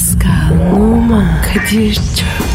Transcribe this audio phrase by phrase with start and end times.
[0.00, 2.49] Pascal, Oman, Kadir çok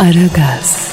[0.00, 0.92] Aragaz,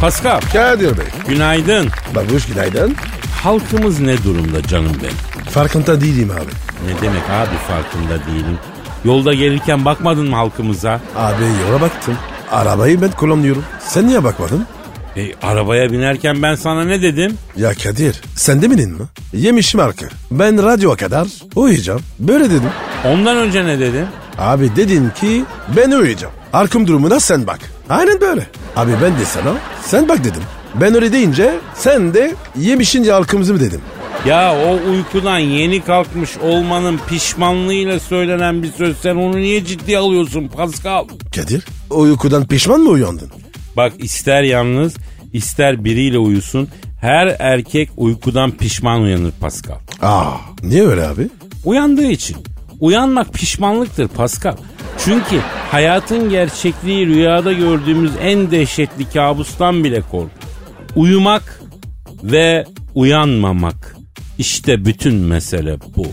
[0.00, 1.04] Pascal, Kadir Bey.
[1.28, 1.88] günaydın.
[2.14, 2.94] Babuş günaydın.
[3.42, 5.44] Halkımız ne durumda canım benim?
[5.50, 6.50] Farkında değilim abi.
[6.92, 8.58] Ne demek abi farkında değilim.
[9.04, 11.00] Yolda gelirken bakmadın mı halkımıza?
[11.16, 12.14] Abi yola baktım.
[12.50, 13.64] Arabayı ben kullanıyorum.
[13.80, 14.66] Sen niye bakmadın?
[15.16, 17.38] E, arabaya binerken ben sana ne dedim?
[17.56, 19.04] Ya Kadir sen demedin mi?
[19.32, 20.06] Yemişim arka.
[20.30, 22.00] Ben radyoya kadar uyuyacağım.
[22.18, 22.70] Böyle dedim.
[23.04, 24.06] Ondan önce ne dedim?
[24.38, 25.44] Abi dedin ki
[25.76, 26.34] ben uyuyacağım.
[26.52, 27.58] Arkım durumuna sen bak.
[27.88, 28.46] Aynen böyle.
[28.76, 30.42] Abi ben de sana sen bak dedim.
[30.74, 33.80] Ben öyle deyince sen de yemişince halkımızı mı dedim.
[34.26, 40.48] Ya o uykudan yeni kalkmış olmanın pişmanlığıyla söylenen bir söz sen onu niye ciddiye alıyorsun
[40.48, 41.04] Pascal?
[41.36, 43.30] Kadir o uykudan pişman mı uyandın?
[43.76, 44.94] Bak ister yalnız
[45.32, 46.68] ister biriyle uyusun
[47.00, 49.76] her erkek uykudan pişman uyanır Pascal.
[50.02, 50.30] Aa
[50.62, 51.28] niye öyle abi?
[51.64, 52.36] Uyandığı için.
[52.80, 54.56] Uyanmak pişmanlıktır Pascal.
[55.04, 60.30] Çünkü hayatın gerçekliği rüyada gördüğümüz en dehşetli kabustan bile kork.
[60.96, 61.60] Uyumak
[62.22, 63.96] ve uyanmamak.
[64.38, 66.06] İşte bütün mesele bu.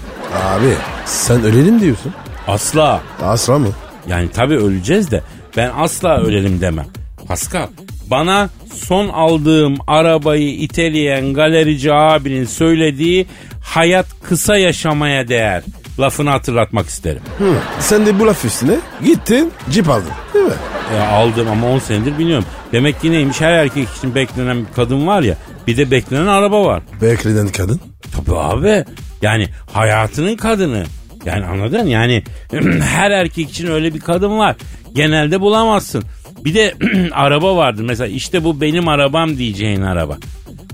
[0.44, 0.74] Abi
[1.06, 2.14] sen ölelim diyorsun.
[2.48, 3.02] Asla.
[3.22, 3.68] Asla mı?
[4.08, 5.22] Yani tabii öleceğiz de
[5.58, 6.86] ben asla ölelim demem.
[7.28, 7.68] Pascal
[8.12, 13.26] bana son aldığım arabayı iteleyen galerici abinin söylediği
[13.62, 15.64] hayat kısa yaşamaya değer
[16.00, 17.22] lafını hatırlatmak isterim.
[17.38, 17.54] Hı.
[17.80, 20.52] Sen de bu laf üstüne gittin cip aldın değil mi?
[20.96, 22.46] E, aldım ama 10 senedir biliyorum.
[22.72, 25.36] Demek ki neymiş her erkek için beklenen bir kadın var ya
[25.68, 26.84] bir de beklenen araba var.
[27.02, 27.80] Beklenen kadın.
[28.16, 28.86] Tabii abi
[29.22, 30.84] yani hayatının kadını.
[31.26, 32.24] Yani anladın yani
[32.82, 34.56] her erkek için öyle bir kadın var.
[34.94, 36.04] Genelde bulamazsın.
[36.46, 36.74] Bir de
[37.12, 40.18] araba vardır mesela işte bu benim arabam diyeceğin araba.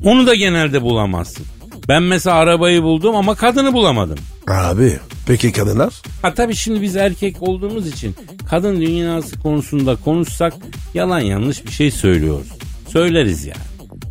[0.04, 1.46] Onu da genelde bulamazsın.
[1.88, 4.18] Ben mesela arabayı buldum ama kadını bulamadım.
[4.48, 5.94] Abi peki kadınlar?
[6.22, 8.16] Ha tabii şimdi biz erkek olduğumuz için
[8.50, 10.54] kadın dünyası konusunda konuşsak
[10.94, 12.48] yalan yanlış bir şey söylüyoruz.
[12.88, 13.58] Söyleriz yani.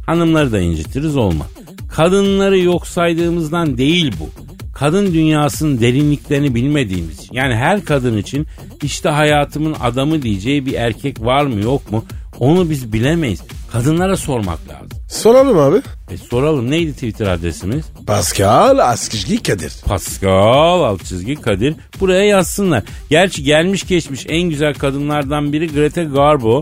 [0.07, 1.47] Hanımları da incitiriz olma.
[1.95, 4.31] Kadınları yok saydığımızdan değil bu.
[4.75, 7.35] Kadın dünyasının derinliklerini bilmediğimiz için.
[7.35, 8.47] Yani her kadın için
[8.83, 12.05] işte hayatımın adamı diyeceği bir erkek var mı yok mu
[12.39, 13.41] onu biz bilemeyiz.
[13.73, 15.00] Kadınlara sormak lazım.
[15.11, 15.77] Soralım abi.
[16.11, 17.85] E soralım neydi Twitter adresimiz?
[18.07, 19.73] Pascal Askışgi Kadir.
[19.85, 22.83] Pascal alt çizgi Kadir buraya yazsınlar.
[23.11, 26.61] Gerçi gelmiş geçmiş en güzel kadınlardan biri Greta Garbo.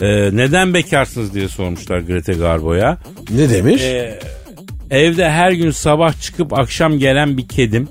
[0.00, 0.06] Ee,
[0.36, 2.98] neden bekarsınız diye sormuşlar Greta Garbo'ya.
[3.30, 3.82] Ne demiş?
[3.82, 4.20] Ee,
[4.90, 7.88] evde her gün sabah çıkıp akşam gelen bir kedim.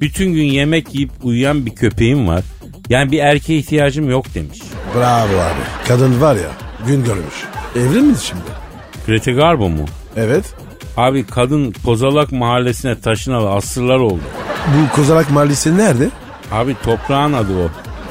[0.00, 2.42] Bütün gün yemek yiyip uyuyan bir köpeğim var.
[2.88, 4.58] Yani bir erkeğe ihtiyacım yok demiş.
[4.94, 5.88] Bravo abi.
[5.88, 6.50] Kadın var ya
[6.86, 7.34] gün görmüş.
[7.76, 8.59] Evli mi şimdi?
[9.10, 9.84] Greta Garbo mu?
[10.16, 10.44] Evet.
[10.96, 14.20] Abi kadın Kozalak mahallesine taşınalı asırlar oldu.
[14.66, 16.08] Bu Kozalak Mahallesi nerede?
[16.52, 17.68] Abi toprağın adı o.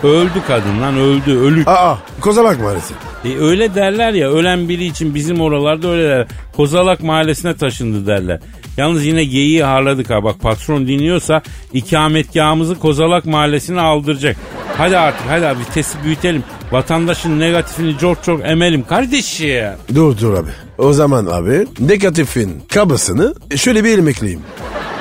[0.08, 1.68] Öldü kadın lan öldü ölük.
[1.68, 2.94] Aa Kozalak Mahallesi.
[3.26, 6.28] E öyle derler ya ölen biri için bizim oralarda öyle derler.
[6.56, 8.40] Kozalak mahallesine taşındı derler.
[8.78, 11.42] Yalnız yine geyiği harladık ha bak patron dinliyorsa
[11.74, 14.38] ikametgahımızı Kozalak mahallesine aldıracak.
[14.78, 16.44] Hadi artık hadi abi vitesi büyütelim.
[16.72, 19.66] Vatandaşın negatifini çok çok emelim kardeşim.
[19.96, 20.50] Dur dur abi.
[20.80, 24.42] O zaman abi negatifin kabasını şöyle bir ilmekleyeyim.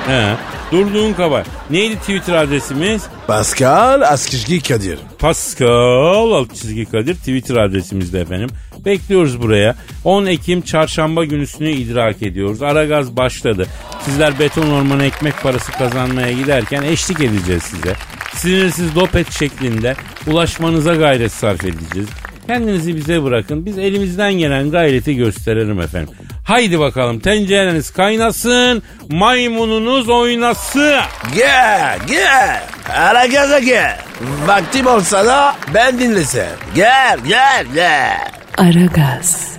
[0.07, 0.35] He,
[0.71, 1.43] durduğun kaba.
[1.69, 3.01] Neydi Twitter adresimiz?
[3.27, 4.99] Pascal Askışgi Kadir.
[5.19, 8.49] Pascal alt çizgi Kadir Twitter adresimizde efendim.
[8.85, 9.75] Bekliyoruz buraya.
[10.03, 12.61] 10 Ekim çarşamba günüsünü idrak ediyoruz.
[12.61, 13.67] Aragaz başladı.
[14.05, 17.95] Sizler beton ormanı ekmek parası kazanmaya giderken eşlik edeceğiz size.
[18.35, 19.95] Sinirsiz dopet şeklinde
[20.27, 22.09] ulaşmanıza gayret sarf edeceğiz.
[22.49, 23.65] Kendinizi bize bırakın.
[23.65, 26.13] Biz elimizden gelen gayreti gösterelim efendim.
[26.43, 30.99] Haydi bakalım tencereniz kaynasın, maymununuz oynasın.
[31.35, 32.63] Gel gel.
[32.89, 33.99] Ara gaza gel.
[34.45, 36.49] Vaktim olsa da ben dinlesem.
[36.75, 38.31] Gel gel gel.
[38.57, 39.57] Aragaz.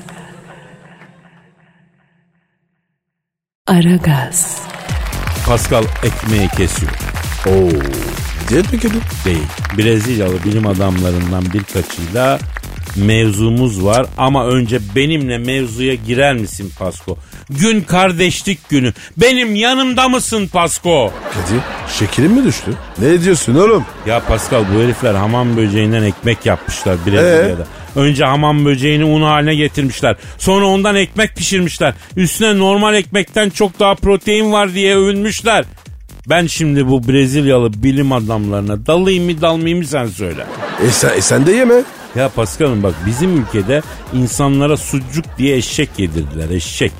[3.66, 4.62] Aragaz.
[5.46, 6.92] Pascal ekmeği kesiyor.
[7.46, 7.70] Oo.
[8.48, 9.00] Diyet mi kötü?
[9.24, 9.46] değil.
[9.78, 12.38] Brezilyalı bilim adamlarından birkaçıyla
[12.96, 17.18] mevzumuz var ama önce benimle mevzuya girer misin Pasko?
[17.50, 18.92] Gün kardeşlik günü.
[19.16, 21.12] Benim yanımda mısın Pasko?
[21.34, 21.60] Kadir
[21.98, 22.70] şekerin mi düştü?
[22.98, 23.84] Ne diyorsun oğlum?
[24.06, 27.66] Ya Pascal bu herifler hamam böceğinden ekmek yapmışlar Brezilya'da.
[27.96, 30.16] Önce hamam böceğini un haline getirmişler.
[30.38, 31.94] Sonra ondan ekmek pişirmişler.
[32.16, 35.64] Üstüne normal ekmekten çok daha protein var diye övünmüşler.
[36.28, 40.46] Ben şimdi bu Brezilyalı bilim adamlarına dalayım mı dalmayayım mı sen söyle.
[40.86, 41.74] E sen, e sen de yeme.
[42.16, 43.82] Ya Paskal'ım bak bizim ülkede
[44.14, 46.92] insanlara sucuk diye eşek yedirdiler eşek.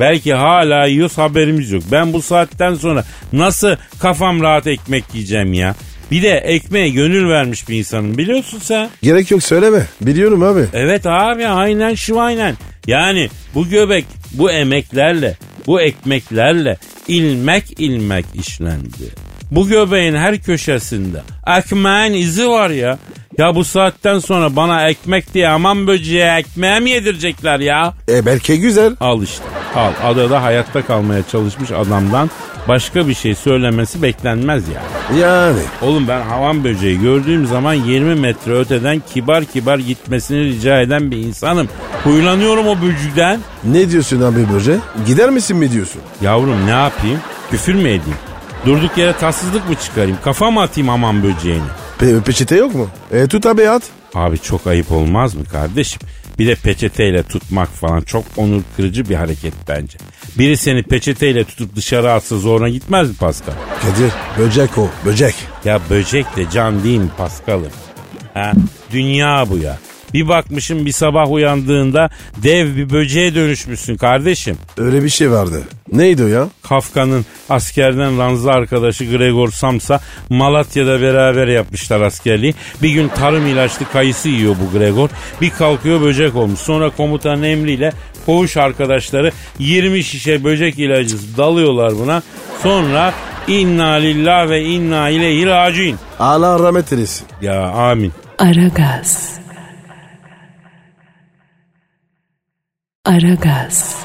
[0.00, 1.82] Belki hala yiyoruz haberimiz yok.
[1.92, 5.74] Ben bu saatten sonra nasıl kafam rahat ekmek yiyeceğim ya?
[6.10, 8.90] Bir de ekmeğe gönül vermiş bir insanım biliyorsun sen.
[9.02, 9.86] Gerek yok söyleme.
[10.00, 10.64] Biliyorum abi.
[10.72, 12.56] Evet abi aynen şu aynen.
[12.86, 15.36] Yani bu göbek bu emeklerle
[15.66, 16.76] bu ekmeklerle
[17.08, 19.14] ilmek ilmek işlendi.
[19.50, 22.98] Bu göbeğin her köşesinde ekmeğin izi var ya.
[23.38, 27.94] Ya bu saatten sonra bana ekmek diye aman böceğe ekmeğe mi yedirecekler ya?
[28.08, 28.96] E belki güzel.
[29.00, 29.44] Al işte
[29.76, 32.30] al adada hayatta kalmaya çalışmış adamdan
[32.68, 35.20] başka bir şey söylemesi beklenmez yani.
[35.22, 35.60] Yani.
[35.82, 41.16] Oğlum ben havan böceği gördüğüm zaman 20 metre öteden kibar kibar gitmesini rica eden bir
[41.16, 41.68] insanım.
[42.04, 43.40] Huylanıyorum o böcükten.
[43.64, 44.76] Ne diyorsun abi böce?
[45.06, 46.00] Gider misin mi diyorsun?
[46.22, 47.18] Yavrum ne yapayım?
[47.50, 48.18] Küfür mü edeyim?
[48.66, 50.18] Durduk yere tatsızlık mı çıkarayım?
[50.24, 51.62] Kafa mı atayım hamam böceğini?
[51.98, 52.88] Pe- peçete yok mu?
[53.12, 53.82] E tut abi at.
[54.14, 56.00] Abi çok ayıp olmaz mı kardeşim?
[56.38, 59.98] Bir de peçeteyle tutmak falan çok onur kırıcı bir hareket bence.
[60.38, 63.52] Biri seni peçeteyle tutup dışarı atsa zoruna gitmez mi Pascal?
[63.82, 65.34] Kadir böcek o böcek.
[65.64, 67.72] Ya böcek de can değil mi Paskal'ım?
[68.34, 68.52] Ha,
[68.92, 69.78] dünya bu ya.
[70.14, 72.10] Bir bakmışım bir sabah uyandığında
[72.42, 74.56] dev bir böceğe dönüşmüşsün kardeşim.
[74.78, 75.62] Öyle bir şey vardı.
[75.92, 76.48] Neydi o ya?
[76.62, 82.54] Kafka'nın askerden ranzı arkadaşı Gregor Samsa Malatya'da beraber yapmışlar askerliği.
[82.82, 85.08] Bir gün tarım ilaçlı kayısı yiyor bu Gregor.
[85.40, 86.60] Bir kalkıyor böcek olmuş.
[86.60, 87.92] Sonra komutanın emriyle
[88.26, 92.22] koğuş arkadaşları 20 şişe böcek ilacı dalıyorlar buna.
[92.62, 93.14] Sonra
[93.48, 95.98] inna lillah ve inna ileyhi raciun.
[96.18, 97.26] Allah rahmet eylesin.
[97.42, 98.12] Ya amin.
[98.38, 99.38] Aragaz.
[103.08, 103.96] Aragaz.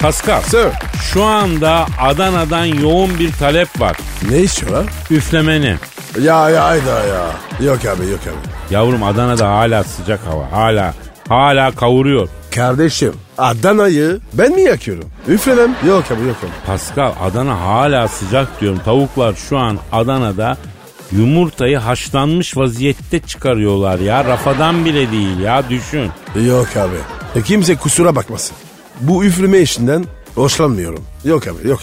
[0.00, 0.66] Pascal Sir.
[1.12, 3.96] şu anda Adana'dan yoğun bir talep var.
[4.30, 4.86] Ne istiyorlar?
[5.10, 5.74] Üflemeni.
[6.22, 7.26] Ya ya hayda ya.
[7.66, 8.74] Yok abi yok abi.
[8.74, 10.52] Yavrum Adana'da hala sıcak hava.
[10.52, 10.94] Hala
[11.28, 12.28] hala kavuruyor.
[12.54, 15.04] Kardeşim Adana'yı ben mi yakıyorum?
[15.28, 15.74] Üflemem.
[15.86, 16.66] Yok abi yok abi.
[16.66, 18.80] Pascal Adana hala sıcak diyorum.
[18.84, 20.56] Tavuklar şu an Adana'da
[21.12, 24.24] yumurtayı haşlanmış vaziyette çıkarıyorlar ya.
[24.24, 26.10] Rafadan bile değil ya düşün.
[26.46, 27.17] Yok abi.
[27.36, 28.56] E kimse kusura bakmasın.
[29.00, 30.04] Bu üfleme işinden
[30.34, 31.04] hoşlanmıyorum.
[31.24, 31.80] Yok abi yok.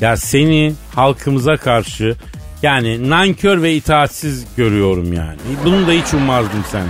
[0.00, 2.16] Ya seni halkımıza karşı
[2.62, 5.38] yani nankör ve itaatsiz görüyorum yani.
[5.64, 6.88] Bunu da hiç ummazdım senden.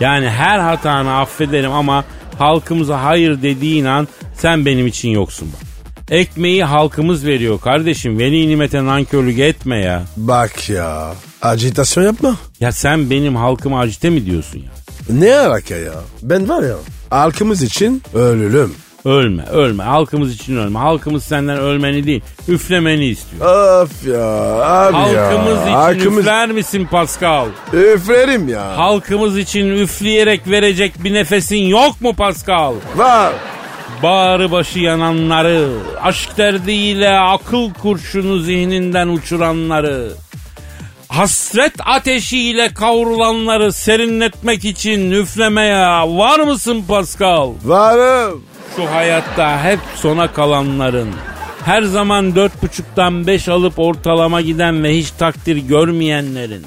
[0.00, 2.04] Yani her hatanı affederim ama
[2.38, 5.68] halkımıza hayır dediğin an sen benim için yoksun bak.
[6.10, 8.18] Ekmeği halkımız veriyor kardeşim.
[8.18, 10.02] Veli nimete nankörlük etme ya.
[10.16, 11.14] Bak ya.
[11.42, 12.36] Acitasyon yapma.
[12.60, 14.70] Ya sen benim halkıma acite mi diyorsun ya?
[15.10, 15.92] Ne alaka ya?
[16.22, 16.74] Ben var ya
[17.10, 18.74] halkımız için ölürüm.
[19.04, 20.78] Ölme ölme halkımız için ölme.
[20.78, 23.46] Halkımız senden ölmeni değil üflemeni istiyor.
[23.82, 24.24] Of ya
[24.62, 25.26] abi ya.
[25.26, 26.18] Halkımız için Halkımız...
[26.18, 27.46] üfler misin Pascal?
[27.72, 28.76] Üflerim ya.
[28.78, 32.74] Halkımız için üfleyerek verecek bir nefesin yok mu Pascal?
[32.96, 33.32] Var.
[34.02, 35.68] Bağrı başı yananları,
[36.02, 40.12] aşk derdiyle akıl kurşunu zihninden uçuranları,
[41.08, 47.52] hasret ateşiyle kavrulanları serinletmek için üflemeye var mısın Pascal?
[47.64, 48.42] Varım.
[48.76, 51.08] Şu hayatta hep sona kalanların,
[51.64, 56.66] her zaman dört buçuktan beş alıp ortalama giden ve hiç takdir görmeyenlerin,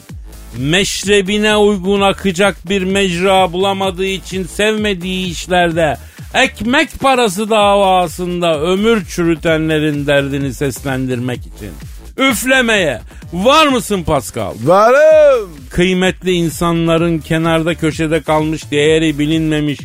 [0.57, 5.97] meşrebine uygun akacak bir mecra bulamadığı için sevmediği işlerde
[6.33, 11.71] ekmek parası davasında ömür çürütenlerin derdini seslendirmek için
[12.17, 13.01] üflemeye
[13.33, 14.53] var mısın Pascal?
[14.63, 15.49] Varım.
[15.69, 19.79] Kıymetli insanların kenarda köşede kalmış değeri bilinmemiş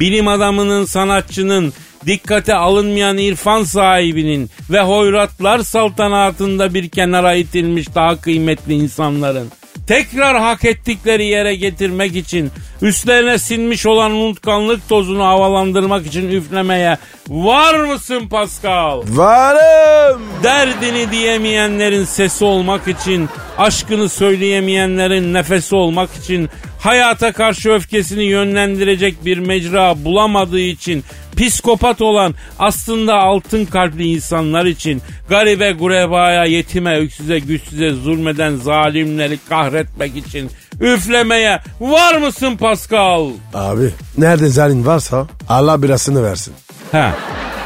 [0.00, 1.72] bilim adamının sanatçının
[2.06, 9.48] dikkate alınmayan irfan sahibinin ve hoyratlar saltanatında bir kenara itilmiş daha kıymetli insanların
[9.86, 12.50] tekrar hak ettikleri yere getirmek için
[12.82, 19.02] üstlerine sinmiş olan unutkanlık tozunu havalandırmak için üflemeye var mısın Pascal?
[19.08, 20.22] Varım.
[20.42, 23.28] Derdini diyemeyenlerin sesi olmak için,
[23.58, 26.50] aşkını söyleyemeyenlerin nefesi olmak için,
[26.84, 31.04] hayata karşı öfkesini yönlendirecek bir mecra bulamadığı için,
[31.36, 40.16] psikopat olan aslında altın kalpli insanlar için, garibe gurebaya, yetime, öksüze, güçsüze zulmeden zalimleri kahretmek
[40.16, 40.50] için
[40.80, 43.30] üflemeye var mısın Pascal?
[43.54, 46.54] Abi nerede zalim varsa Allah birasını versin.
[46.92, 47.12] Ha,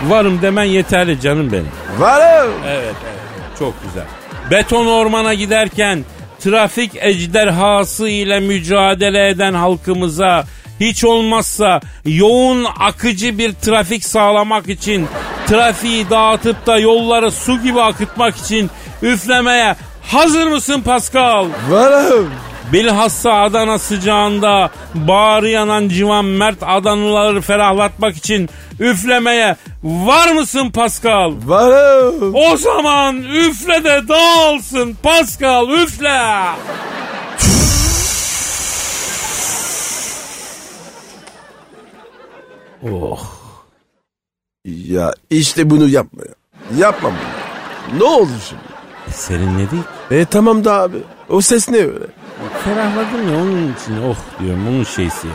[0.09, 1.69] varım demen yeterli canım benim.
[1.99, 2.53] Varım.
[2.67, 4.07] Evet, evet, çok güzel.
[4.51, 6.05] Beton ormana giderken
[6.49, 10.45] trafik ejderhası ile mücadele eden halkımıza
[10.81, 15.07] hiç olmazsa yoğun akıcı bir trafik sağlamak için
[15.47, 18.71] trafiği dağıtıp da yolları su gibi akıtmak için
[19.03, 21.47] üflemeye hazır mısın Pascal?
[21.71, 22.31] Varım.
[22.73, 28.49] Bilhassa Adana sıcağında bağrı yanan civan mert Adanalıları ferahlatmak için
[28.81, 31.33] üflemeye var mısın Pascal?
[31.45, 32.35] Varım.
[32.35, 36.19] O zaman üfle de dağılsın Pascal üfle.
[42.93, 43.39] oh.
[44.65, 46.35] Ya işte bunu yapma ya.
[46.79, 47.99] Yapma bunu.
[47.99, 48.63] Ne oldu şimdi?
[49.09, 49.85] E serinledik.
[50.11, 50.97] E tamam da abi.
[51.29, 52.07] O ses ne öyle?
[52.65, 55.35] Ferahladım ya onun için oh diyorum onun şeysi ya.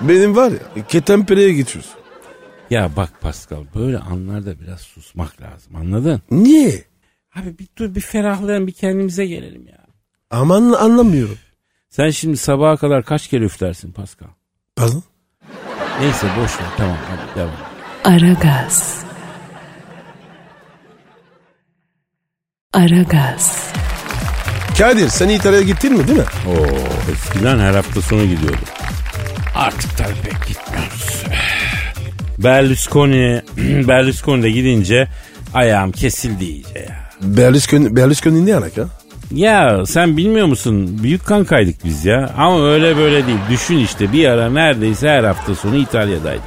[0.00, 1.90] Benim var ya ketenpereye geçiyoruz.
[2.70, 6.22] Ya bak Pascal böyle anlarda biraz susmak lazım anladın?
[6.30, 6.84] Niye?
[7.36, 9.84] Abi bir dur bir ferahlayalım bir kendimize gelelim ya.
[10.30, 11.38] Aman anlamıyorum.
[11.90, 14.28] Sen şimdi sabaha kadar kaç kere üflersin Pascal?
[14.76, 15.02] Pardon?
[16.00, 17.54] Neyse boş ver tamam hadi devam.
[18.04, 19.04] Aragaz.
[22.72, 23.72] Aragaz.
[24.78, 26.24] Kadir sen İtalya'ya gittin mi değil mi?
[26.48, 26.66] Oo,
[27.12, 28.58] eskiden her hafta sonu gidiyordum.
[29.54, 31.24] Artık tabii pek gitmiyoruz.
[32.38, 33.42] Berlusconi,
[33.88, 35.08] Berlusconi'de gidince
[35.54, 36.96] ayağım kesildi iyice ya.
[37.20, 38.84] Berlusconi, Berlusconi ne alaka?
[39.30, 40.98] Ya sen bilmiyor musun?
[41.02, 42.30] Büyük kankaydık biz ya.
[42.36, 43.38] Ama öyle böyle değil.
[43.50, 46.44] Düşün işte bir ara neredeyse her hafta sonu İtalya'daydık.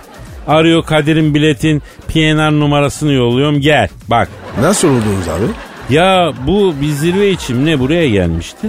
[0.47, 4.29] Arıyor Kadir'in biletin PNR numarasını yolluyorum gel bak.
[4.61, 5.43] Nasıl oldunuz abi?
[5.89, 8.67] Ya bu bir zirve için ne buraya gelmişti.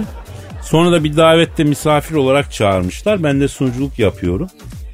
[0.63, 3.23] Sonra da bir davette misafir olarak çağırmışlar.
[3.23, 4.47] Ben de sunuculuk yapıyorum.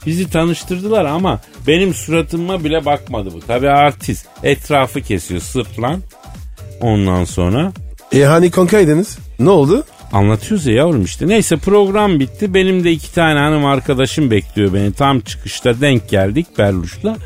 [0.06, 3.40] Bizi tanıştırdılar ama benim suratıma bile bakmadı bu.
[3.40, 4.26] Tabii artist.
[4.44, 6.02] Etrafı kesiyor sırtlan.
[6.82, 7.72] Ondan sonra
[8.14, 9.18] E hani kankaydınız?
[9.40, 9.84] Ne oldu?
[10.14, 11.28] Anlatıyoruz ya yavrum işte.
[11.28, 12.54] Neyse program bitti.
[12.54, 14.94] Benim de iki tane hanım arkadaşım bekliyor beni.
[14.94, 17.18] Tam çıkışta denk geldik Berluş'la.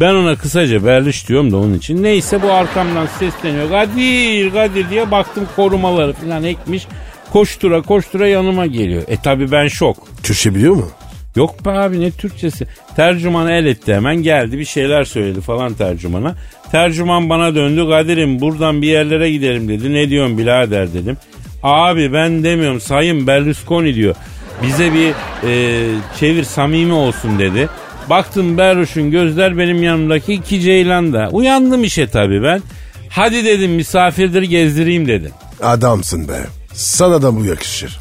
[0.00, 2.02] Ben ona kısaca Berluş diyorum da onun için.
[2.02, 3.70] Neyse bu arkamdan sesleniyor.
[3.70, 6.86] Kadir Kadir diye baktım korumaları falan ekmiş.
[7.32, 9.02] Koştura koştura yanıma geliyor.
[9.08, 9.96] E tabi ben şok.
[10.22, 10.88] Türkçe biliyor mu?
[11.36, 12.66] Yok be abi ne Türkçesi.
[12.96, 16.34] Tercümanı el etti hemen geldi bir şeyler söyledi falan tercümana.
[16.70, 19.92] Tercüman bana döndü Kadir'im buradan bir yerlere gidelim dedi.
[19.92, 21.16] Ne diyorsun birader dedim.
[21.62, 24.14] Abi ben demiyorum sayın Berlusconi diyor.
[24.62, 25.14] Bize bir
[25.48, 25.84] e,
[26.20, 27.68] çevir samimi olsun dedi.
[28.10, 31.28] Baktım Berlus'un gözler benim yanımdaki iki ceylanda.
[31.32, 32.62] Uyandım işe tabii ben.
[33.08, 35.30] Hadi dedim misafirdir gezdireyim dedim.
[35.62, 36.46] Adamsın be.
[36.72, 37.98] Sana da bu yakışır.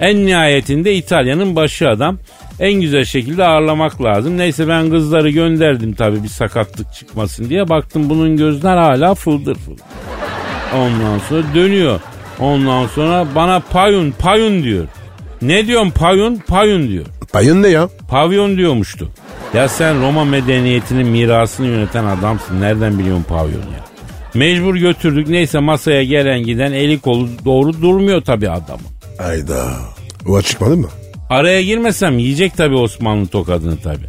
[0.00, 2.18] En nihayetinde İtalya'nın başı adam.
[2.60, 4.38] En güzel şekilde ağırlamak lazım.
[4.38, 7.68] Neyse ben kızları gönderdim tabii bir sakatlık çıkmasın diye.
[7.68, 9.84] Baktım bunun gözler hala fıldır fıldır.
[10.74, 12.00] Ondan sonra dönüyor.
[12.38, 14.86] Ondan sonra bana payun payun diyor.
[15.42, 17.06] Ne diyorsun payun payun diyor.
[17.32, 17.88] Payın ne ya?
[18.08, 19.10] Pavyon diyormuştu.
[19.56, 22.60] Ya sen Roma medeniyetinin mirasını yöneten adamsın.
[22.60, 23.84] Nereden biliyorsun pavyon ya?
[24.34, 25.28] Mecbur götürdük.
[25.28, 28.86] Neyse masaya gelen giden eli kolu doğru durmuyor tabii adamın.
[29.18, 29.66] Ayda.
[30.28, 30.86] O çıkmadı mı?
[31.30, 34.06] Araya girmesem yiyecek tabii Osmanlı tokadını tabii.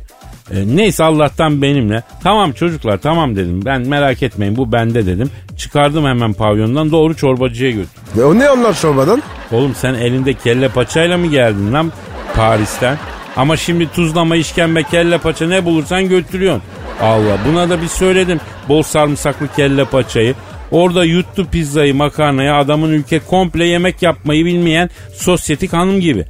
[0.52, 2.04] E, neyse Allah'tan benimle.
[2.24, 3.66] Tamam çocuklar tamam dedim.
[3.66, 5.30] Ben merak etmeyin bu bende dedim.
[5.58, 8.22] Çıkardım hemen pavyondan doğru çorbacıya götürdüm.
[8.22, 9.22] E, o ne anlar çorbadan?
[9.52, 11.92] Oğlum sen elinde kelle paçayla mı geldin lan
[12.36, 12.98] Paris'ten?
[13.38, 16.64] Ama şimdi tuzlama, işkembe, kelle paça ne bulursan götürüyorsun.
[17.02, 18.40] Allah buna da bir söyledim.
[18.70, 20.36] Bol sarımsaklı kelle paçayı.
[20.72, 26.26] Orada yuttu pizzayı, makarnayı adamın ülke komple yemek yapmayı bilmeyen sosyetik hanım gibi.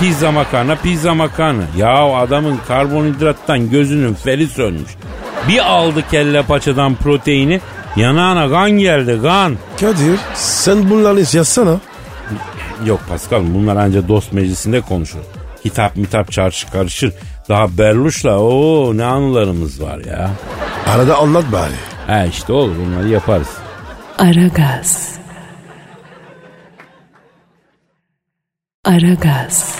[0.00, 1.62] Pizza makarna, pizza makarna.
[1.78, 4.90] Ya adamın karbonhidrattan gözünün feri sönmüş.
[5.48, 7.60] Bir aldı kelle paçadan proteini,
[7.96, 9.56] yanağına kan geldi kan.
[9.80, 11.76] Kadir sen bunları yazsana.
[12.86, 15.20] Yok Pascal bunlar ancak dost meclisinde konuşur.
[15.62, 17.12] Kitap mitap çarşı karışır.
[17.48, 20.30] Daha Berluş'la o ne anılarımız var ya.
[20.86, 21.72] Arada anlat bari.
[22.06, 23.48] Ha işte olur bunları yaparız.
[24.18, 25.12] Aragaz.
[28.84, 29.78] Aragaz.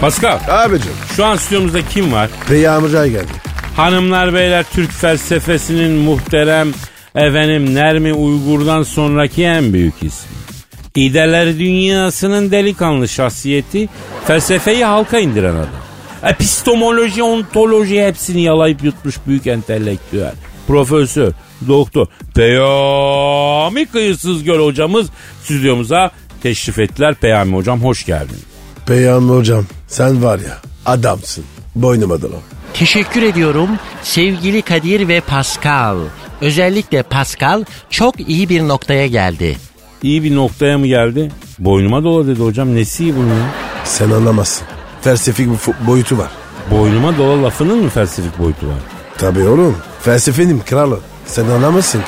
[0.00, 0.92] Pascal Abicim.
[1.16, 2.30] şu an stüdyomuzda kim var?
[2.48, 3.32] Peygamber geldi.
[3.76, 6.68] Hanımlar beyler Türk felsefesinin muhterem
[7.14, 10.41] efendim Nermi Uygur'dan sonraki en büyük ismi.
[10.94, 13.88] İdeler dünyasının delikanlı şahsiyeti
[14.26, 15.68] felsefeyi halka indiren adam.
[16.22, 20.34] Epistemoloji, ontoloji hepsini yalayıp yutmuş büyük entelektüel.
[20.66, 21.32] Profesör,
[21.68, 25.06] doktor, Peyami Kıyısız Göl hocamız
[25.44, 26.10] stüdyomuza
[26.42, 27.14] teşrif ettiler.
[27.14, 28.38] Peyami hocam hoş geldin.
[28.86, 31.44] Peyami hocam sen var ya adamsın.
[31.74, 32.36] Boynuma dola.
[32.74, 33.68] Teşekkür ediyorum
[34.02, 35.98] sevgili Kadir ve Pascal.
[36.40, 39.56] Özellikle Pascal çok iyi bir noktaya geldi.
[40.02, 41.32] İyi bir noktaya mı geldi?
[41.58, 42.74] Boynuma dola dedi hocam.
[42.74, 43.50] Nesi iyi bunun ya?
[43.84, 44.66] Sen anlamazsın.
[45.02, 46.30] Felsefik bir boyutu var.
[46.70, 48.78] Boynuma dola lafının mı felsefik boyutu var?
[49.18, 49.76] Tabii oğlum.
[50.02, 51.00] Felsefenin kralı.
[51.26, 52.06] Sen anlamazsın ki.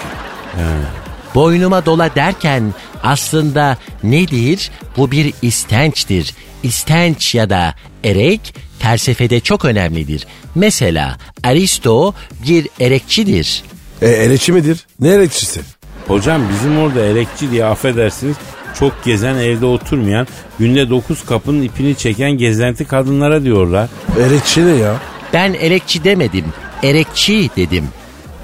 [1.35, 4.71] Boynuma dola derken aslında nedir?
[4.97, 6.35] Bu bir istençtir.
[6.63, 7.75] İstenç ya da
[8.05, 10.27] erek felsefede çok önemlidir.
[10.55, 12.15] Mesela Aristo
[12.49, 13.63] bir erekçidir.
[14.03, 14.87] E erekçi midir?
[15.01, 15.61] Ne erekçisi?
[16.09, 18.37] Hocam bizim orada elekçi diye affedersiniz
[18.79, 20.27] çok gezen evde oturmayan
[20.59, 23.89] günde 9 kapının ipini çeken gezenti kadınlara diyorlar.
[24.21, 24.97] Erekçi ne ya?
[25.33, 26.45] Ben erekçi demedim,
[26.83, 27.89] erekçi dedim.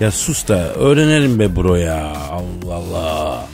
[0.01, 3.47] Ya sus da öğrenelim be bro ya Allah Allah.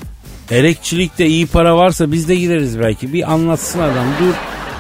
[0.51, 3.13] Erekçilikte iyi para varsa biz de gireriz belki.
[3.13, 4.35] Bir anlatsın adam dur.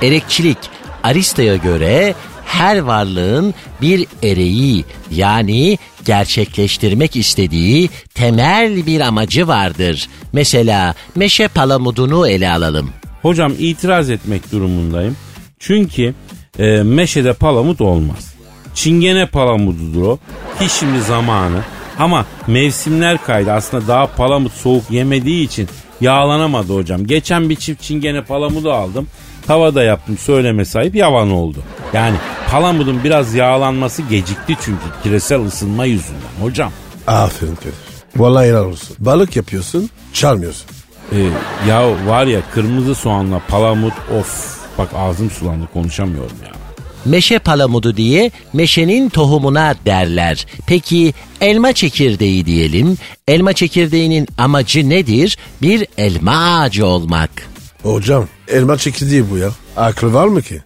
[0.06, 0.58] Erekçilik
[1.02, 2.14] Aristo'ya göre
[2.44, 10.08] her varlığın bir ereği yani gerçekleştirmek istediği temel bir amacı vardır.
[10.32, 12.90] Mesela meşe palamudunu ele alalım.
[13.22, 15.16] Hocam itiraz etmek durumundayım.
[15.58, 16.14] Çünkü
[16.58, 18.34] e, meşede palamut olmaz.
[18.74, 20.18] Çingene palamududur o.
[20.58, 21.62] Ki şimdi zamanı.
[21.98, 23.52] Ama mevsimler kaydı.
[23.52, 25.68] Aslında daha palamut soğuk yemediği için
[26.00, 27.06] yağlanamadı hocam.
[27.06, 29.08] Geçen bir çift çingene palamudu aldım.
[29.46, 31.58] Tavada yaptım söyleme sahip yavan oldu.
[31.92, 32.16] Yani
[32.50, 36.72] palamudun biraz yağlanması gecikti çünkü küresel ısınma yüzünden hocam.
[37.06, 37.74] Aferin Kadir.
[38.16, 38.96] Vallahi helal olsun.
[38.98, 40.66] Balık yapıyorsun, çalmıyorsun.
[41.12, 41.16] Ee,
[41.68, 46.52] ya var ya kırmızı soğanla palamut of bak ağzım sulandı konuşamıyorum ya.
[47.04, 50.46] Meşe palamudu diye meşenin tohumuna derler.
[50.66, 52.96] Peki elma çekirdeği diyelim.
[53.28, 55.38] Elma çekirdeğinin amacı nedir?
[55.62, 57.30] Bir elma ağacı olmak.
[57.86, 59.48] Hocam elma çekirdeği bu ya.
[59.76, 60.62] Aklı var mı ki?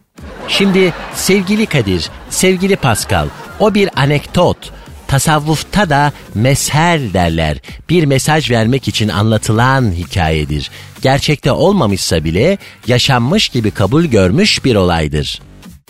[0.49, 4.73] Şimdi sevgili Kadir, sevgili Pascal, o bir anekdot.
[5.09, 7.59] Tasavvufta da meshel derler.
[7.89, 10.71] Bir mesaj vermek için anlatılan hikayedir.
[11.03, 15.43] Gerçekte olmamışsa bile yaşanmış gibi kabul görmüş bir olaydır.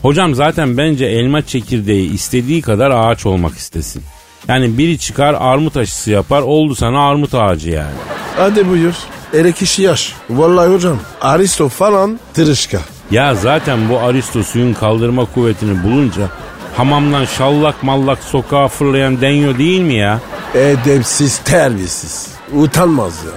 [0.02, 4.02] Hocam zaten bence elma çekirdeği istediği kadar ağaç olmak istesin.
[4.49, 7.95] Yani biri çıkar armut aşısı yapar oldu sana armut ağacı yani.
[8.36, 8.95] Hadi buyur.
[9.34, 10.12] Erek yaş.
[10.30, 10.99] Vallahi hocam.
[11.21, 12.80] Aristo falan tırışka.
[13.10, 16.23] Ya zaten bu Aristo suyun kaldırma kuvvetini bulunca
[16.76, 20.21] hamamdan şallak mallak sokağa fırlayan denyo değil mi ya?
[20.54, 22.28] Edepsiz, terbiyesiz.
[22.54, 23.32] Utanmaz ya.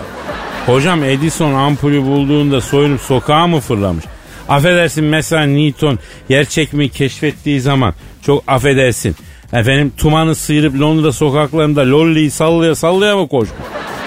[0.74, 4.06] Hocam Edison ampulü bulduğunda soyunup sokağa mı fırlamış?
[4.50, 7.94] Affedersin mesela Newton yer çekmeyi keşfettiği zaman
[8.26, 9.16] çok affedersin.
[9.54, 13.58] Efendim tumanı sıyırıp Londra sokaklarında lolliyi sallaya sallaya mı koşmuş?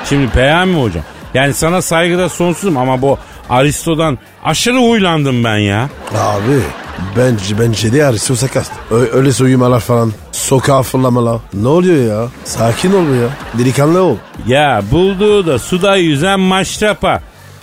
[0.08, 1.02] Şimdi Peyami hocam.
[1.36, 3.18] Yani sana saygıda sonsuzum ama bu
[3.50, 5.88] Aristo'dan aşırı huylandım ben ya.
[6.14, 6.60] Abi
[7.16, 8.70] bence bence de Aristo sakat.
[8.90, 10.12] Ö- öyle soyumalar falan.
[10.32, 11.38] Sokağa fırlamalar.
[11.54, 12.28] Ne oluyor ya?
[12.44, 13.28] Sakin ol ya.
[13.58, 14.16] Delikanlı ol.
[14.46, 17.20] Ya bulduğu da suda yüzen maşrapa.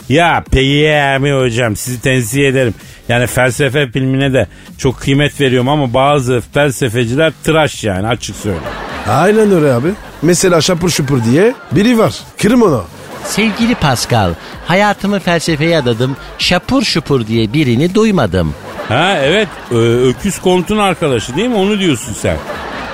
[0.09, 2.73] Ya Peyami hocam sizi tenzih ederim.
[3.09, 8.65] Yani felsefe filmine de çok kıymet veriyorum ama bazı felsefeciler tıraş yani açık söyleyeyim.
[9.09, 9.88] Aynen öyle abi.
[10.21, 12.13] Mesela şapur şupur diye biri var.
[12.41, 12.81] Kırım ona.
[13.25, 14.33] Sevgili Pascal,
[14.67, 16.17] hayatımı felsefeye adadım.
[16.38, 18.53] Şapur şupur diye birini duymadım.
[18.89, 22.38] Ha evet ö- öküz kontun arkadaşı değil mi onu diyorsun sen.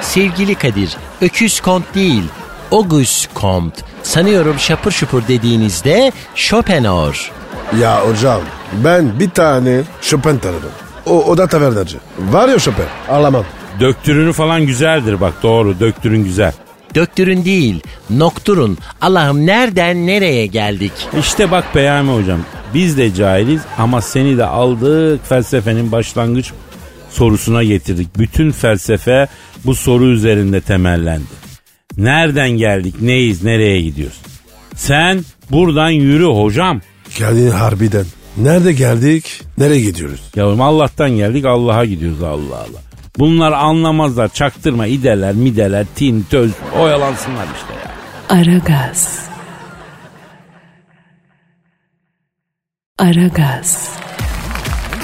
[0.01, 2.23] Sevgili Kadir, öküz kont değil,
[2.71, 3.81] Auguste Comte.
[4.03, 7.31] Sanıyorum şapur şupur dediğinizde Schopenhauer.
[7.79, 8.41] Ya hocam
[8.73, 10.71] ben bir tane Chopin tanıdım.
[11.05, 11.97] O, o da tavernacı.
[12.19, 12.85] Var ya Chopin.
[13.09, 13.45] Ağlamam.
[13.79, 16.53] Döktürünü falan güzeldir bak doğru döktürün güzel.
[16.95, 18.77] Döktürün değil, nokturun.
[19.01, 20.91] Allah'ım nereden nereye geldik?
[21.19, 22.39] İşte bak Peyami hocam
[22.73, 26.51] biz de cahiliz ama seni de aldık felsefenin başlangıç
[27.09, 28.17] sorusuna getirdik.
[28.17, 29.27] Bütün felsefe
[29.65, 31.39] bu soru üzerinde temellendi.
[31.97, 34.17] Nereden geldik, neyiz, nereye gidiyoruz?
[34.75, 36.81] Sen buradan yürü hocam.
[37.19, 38.05] Yani harbiden.
[38.37, 39.41] Nerede geldik?
[39.57, 40.21] Nereye gidiyoruz?
[40.35, 42.88] Yavrum Allah'tan geldik Allah'a gidiyoruz Allah Allah.
[43.19, 47.89] Bunlar anlamazlar çaktırma ideler mideler tin töz oyalansınlar işte ya.
[48.39, 49.29] Aragaz.
[52.97, 53.89] Aragaz.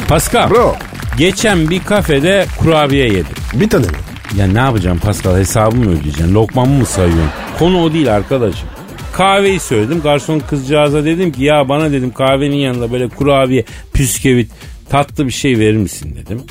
[0.07, 0.49] Pascal.
[0.49, 0.75] Bro.
[1.17, 3.35] Geçen bir kafede kurabiye yedim.
[3.53, 3.97] Bir tane mi?
[4.37, 6.33] Ya ne yapacağım Pascal hesabımı mı ödeyeceksin?
[6.33, 7.29] Lokmamı mı sayıyorsun?
[7.59, 8.69] Konu o değil arkadaşım.
[9.13, 10.01] Kahveyi söyledim.
[10.01, 14.51] Garson kızcağıza dedim ki ya bana dedim kahvenin yanında böyle kurabiye, püskevit
[14.89, 16.41] tatlı bir şey verir misin dedim.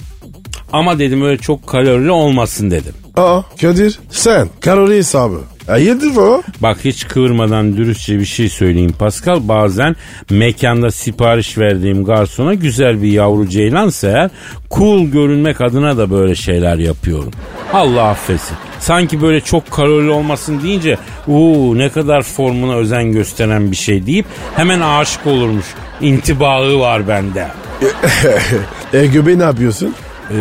[0.75, 2.93] Ama dedim öyle çok kalorili olmasın dedim.
[3.17, 5.41] Aa Kadir sen kalori hesabı.
[5.67, 6.43] Hayırdır o?
[6.61, 9.49] Bak hiç kıvırmadan dürüstçe bir şey söyleyeyim Pascal.
[9.49, 9.97] Bazen
[10.31, 14.31] mekanda sipariş verdiğim garsona güzel bir yavru ceylansa eğer
[14.71, 17.31] cool görünmek adına da böyle şeyler yapıyorum.
[17.73, 18.57] Allah affetsin.
[18.81, 24.27] Sanki böyle çok kalorili olmasın deyince uuu ne kadar formuna özen gösteren bir şey deyip
[24.57, 25.67] hemen aşık olurmuş.
[26.01, 27.49] İntibağı var bende.
[28.93, 29.95] E göbeği ne yapıyorsun?
[30.31, 30.35] Ee,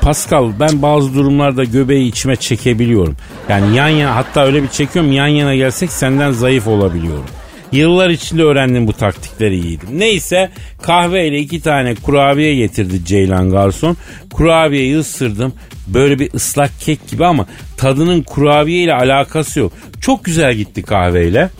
[0.00, 3.16] Pascal ben bazı durumlarda göbeği içime çekebiliyorum.
[3.48, 7.24] Yani yan yana hatta öyle bir çekiyorum yan yana gelsek senden zayıf olabiliyorum.
[7.72, 9.88] Yıllar içinde öğrendim bu taktikleri iyiydim.
[9.92, 10.50] Neyse
[10.82, 13.96] kahveyle iki tane kurabiye getirdi Ceylan garson.
[14.32, 15.52] Kurabiyeyi ısırdım.
[15.86, 17.46] Böyle bir ıslak kek gibi ama
[17.76, 19.72] tadının kurabiye ile alakası yok.
[20.00, 21.50] Çok güzel gitti kahveyle.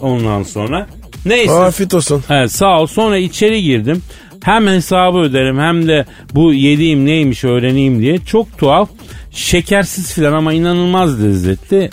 [0.00, 0.86] Ondan sonra.
[1.26, 1.52] Neyse.
[1.52, 2.24] Afiyet olsun.
[2.28, 2.86] He, sağ ol.
[2.86, 4.02] Sonra içeri girdim.
[4.42, 8.18] Hem hesabı öderim hem de bu yediğim neymiş öğreneyim diye.
[8.18, 8.88] Çok tuhaf.
[9.30, 11.90] Şekersiz filan ama inanılmaz lezzetli.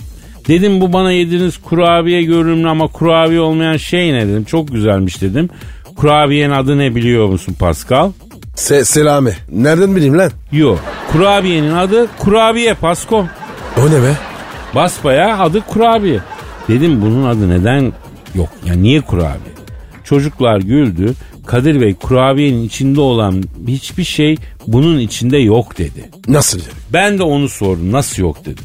[0.47, 4.43] Dedim bu bana yediğiniz kurabiye görünümlü ama kurabiye olmayan şey ne dedim.
[4.43, 5.49] Çok güzelmiş dedim.
[5.95, 8.11] Kurabiyenin adı ne biliyor musun Pascal?
[8.55, 9.33] Se selami.
[9.51, 10.31] Nereden bileyim lan?
[10.51, 10.79] Yok.
[11.11, 13.25] Kurabiyenin adı kurabiye Pasko.
[13.77, 14.13] O ne be?
[14.75, 16.19] Basbaya adı kurabiye.
[16.67, 17.93] Dedim bunun adı neden
[18.35, 18.49] yok?
[18.65, 19.55] Ya niye kurabiye?
[20.03, 21.13] Çocuklar güldü.
[21.49, 26.09] Kadir Bey kurabiyenin içinde olan hiçbir şey bunun içinde yok dedi.
[26.27, 26.69] Nasıl yani?
[26.93, 28.63] Ben de onu sordum nasıl yok dedim.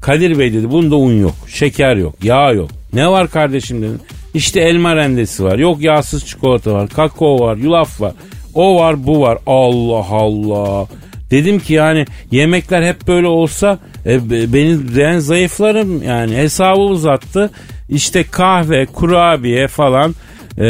[0.00, 2.70] Kadir Bey dedi bunda un yok, şeker yok, yağ yok.
[2.92, 4.00] Ne var kardeşim dedim.
[4.34, 8.12] İşte elma rendesi var, yok yağsız çikolata var, kakao var, yulaf var.
[8.54, 9.38] O var bu var.
[9.46, 10.86] Allah Allah.
[11.30, 17.50] Dedim ki yani yemekler hep böyle olsa e, be- beni ben zayıflarım yani hesabı uzattı.
[17.88, 20.14] İşte kahve, kurabiye falan.
[20.58, 20.64] E,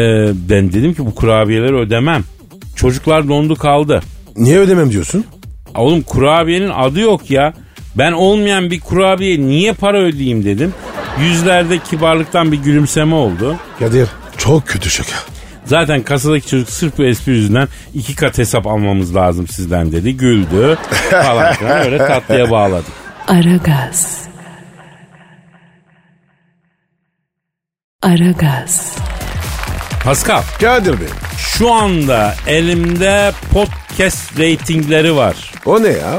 [0.50, 2.24] ben dedim ki bu kurabiyeleri ödemem.
[2.76, 4.00] Çocuklar dondu kaldı.
[4.36, 5.24] Niye ödemem diyorsun?
[5.76, 7.52] Oğlum kurabiyenin adı yok ya.
[7.98, 10.74] Ben olmayan bir kurabiye niye para ödeyeyim dedim.
[11.20, 13.56] Yüzlerde kibarlıktan bir gülümseme oldu.
[13.78, 15.16] Kadir çok kötü şaka.
[15.64, 20.16] Zaten kasadaki çocuk sırf bu espri yüzünden iki kat hesap almamız lazım sizden dedi.
[20.16, 20.78] Güldü
[21.10, 22.92] falan filan öyle tatlıya bağladık.
[23.28, 24.22] Aragaz.
[28.02, 28.96] Aragaz.
[30.04, 31.08] Pascal Kadir Bey.
[31.38, 35.36] şu anda elimde podcast reytingleri var.
[35.66, 36.18] O ne ya?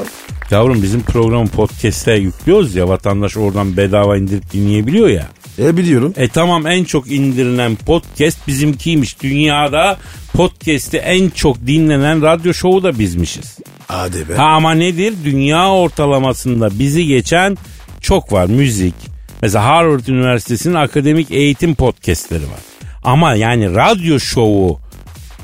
[0.51, 5.27] Yavrum bizim programı podcast'e yüklüyoruz ya vatandaş oradan bedava indirip dinleyebiliyor ya.
[5.59, 6.13] E biliyorum.
[6.17, 9.21] E tamam en çok indirilen podcast bizimkiymiş.
[9.21, 9.97] Dünyada
[10.33, 13.57] podcast'i en çok dinlenen radyo şovu da bizmişiz.
[13.87, 14.35] Hadi be.
[14.35, 15.13] Ha ama nedir?
[15.25, 17.57] Dünya ortalamasında bizi geçen
[18.01, 18.95] çok var müzik.
[19.41, 22.72] Mesela Harvard Üniversitesi'nin akademik eğitim podcastleri var.
[23.03, 24.79] Ama yani radyo şovu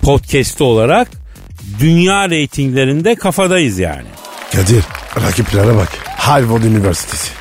[0.01, 1.07] podcast'i olarak
[1.79, 4.07] dünya reytinglerinde kafadayız yani.
[4.51, 4.83] Kadir
[5.25, 5.89] rakiplere bak.
[6.17, 7.31] Harvard Üniversitesi.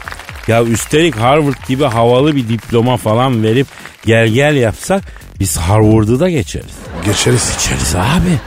[0.48, 3.66] Ya üstelik Harvard gibi havalı bir diploma falan verip
[4.06, 5.02] gel gel yapsak
[5.40, 6.74] biz Harvard'ı da geçeriz.
[7.04, 7.52] Geçeriz.
[7.58, 8.38] Geçeriz abi.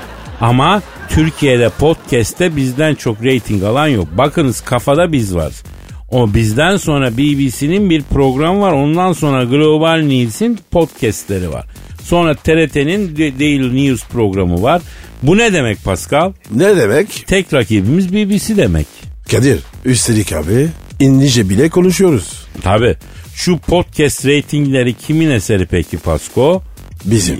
[0.41, 4.07] Ama Türkiye'de podcast'te bizden çok reyting alan yok.
[4.12, 5.63] Bakınız kafada biz varız.
[6.12, 8.71] O bizden sonra BBC'nin bir program var.
[8.71, 11.65] Ondan sonra Global News'in podcastleri var.
[12.04, 14.82] Sonra TRT'nin Daily News programı var.
[15.24, 16.34] Bu ne demek Pascal?
[16.52, 17.24] Ne demek?
[17.28, 18.88] Tek rakibimiz BBC demek.
[19.32, 20.69] Kadir üstelik abi
[21.00, 22.45] İngilizce bile konuşuyoruz.
[22.63, 22.95] Tabi.
[23.36, 26.62] Şu podcast reytingleri kimin eseri peki Pasko?
[27.06, 27.39] Bizim.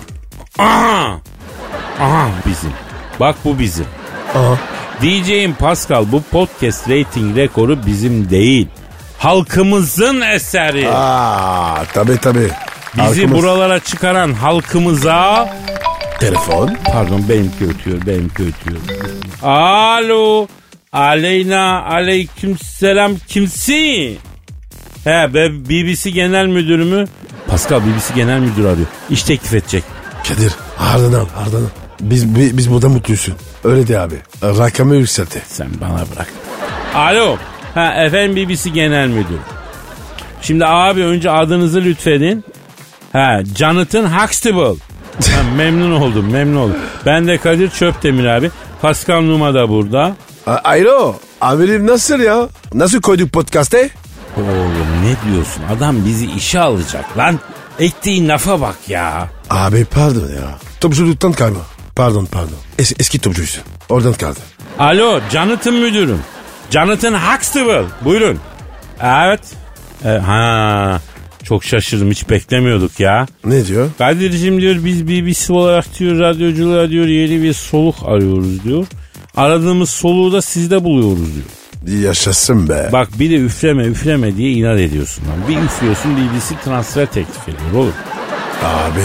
[0.58, 1.20] Aha!
[2.00, 2.70] Aha bizim.
[3.20, 3.86] Bak bu bizim.
[4.34, 4.58] Aha.
[5.02, 8.68] DJ'im Pascal bu podcast rating rekoru bizim değil.
[9.18, 10.88] Halkımızın eseri.
[10.88, 12.48] Aa tabi tabi.
[12.94, 15.48] Bizi buralara çıkaran halkımıza...
[16.20, 16.76] Telefon.
[16.92, 18.80] Pardon benimki ötüyor, benimki ötüyor.
[19.42, 20.46] Alo.
[20.92, 24.18] Aleyna aleyküm selam kimsin?
[25.04, 27.04] He be BBC Genel Müdürü mü?
[27.46, 28.86] Pascal BBC Genel Müdürü arıyor.
[29.10, 29.84] İş teklif edecek.
[30.28, 31.70] Kadir ardından ardından.
[32.02, 33.34] Biz, bi- biz burada mutluysun.
[33.64, 34.14] Öyle de abi.
[34.42, 35.42] Rakamı yükseltti.
[35.48, 36.28] Sen bana bırak.
[36.94, 37.36] Alo.
[37.74, 39.38] Ha efendim BBC Genel Müdürü.
[40.42, 42.44] Şimdi abi önce adınızı lütfedin.
[43.12, 44.78] Ha Jonathan Huxtable.
[45.34, 46.76] Ha, memnun oldum memnun oldum.
[47.06, 48.50] Ben de Kadir Çöptemir abi.
[48.82, 50.16] Pascal Numa da burada.
[50.46, 51.16] A- Ayro.
[51.40, 52.48] Amirim nasıl ya?
[52.74, 53.90] Nasıl koyduk podcast'e?
[54.36, 54.72] Oğlum
[55.04, 55.62] ne diyorsun?
[55.76, 57.40] Adam bizi işe alacak lan.
[57.78, 59.28] Ettiğin lafa bak ya.
[59.50, 60.58] Abi pardon ya.
[60.80, 61.60] Topçuluktan kalma.
[61.96, 62.56] Pardon pardon.
[62.78, 63.62] Es- eski topçuysun.
[63.88, 64.38] Oradan kaldı.
[64.78, 66.20] Alo Jonathan müdürüm.
[66.70, 67.84] Jonathan Huxtable.
[68.04, 68.38] Buyurun.
[69.02, 69.40] Evet.
[70.04, 71.00] E, ha
[71.42, 73.26] çok şaşırdım hiç beklemiyorduk ya.
[73.44, 73.90] Ne diyor?
[73.98, 78.86] Kadir'cim diyor biz BBC olarak diyor radyoculuğa diyor yeni bir soluk arıyoruz diyor.
[79.36, 82.02] Aradığımız soluğu da sizde buluyoruz diyor.
[82.02, 82.88] Yaşasın be.
[82.92, 85.48] Bak bir de üfleme üfleme diye inat ediyorsun lan.
[85.48, 87.94] Bir üflüyorsun BBC transfer teklif ediyor oğlum.
[88.64, 89.04] Abi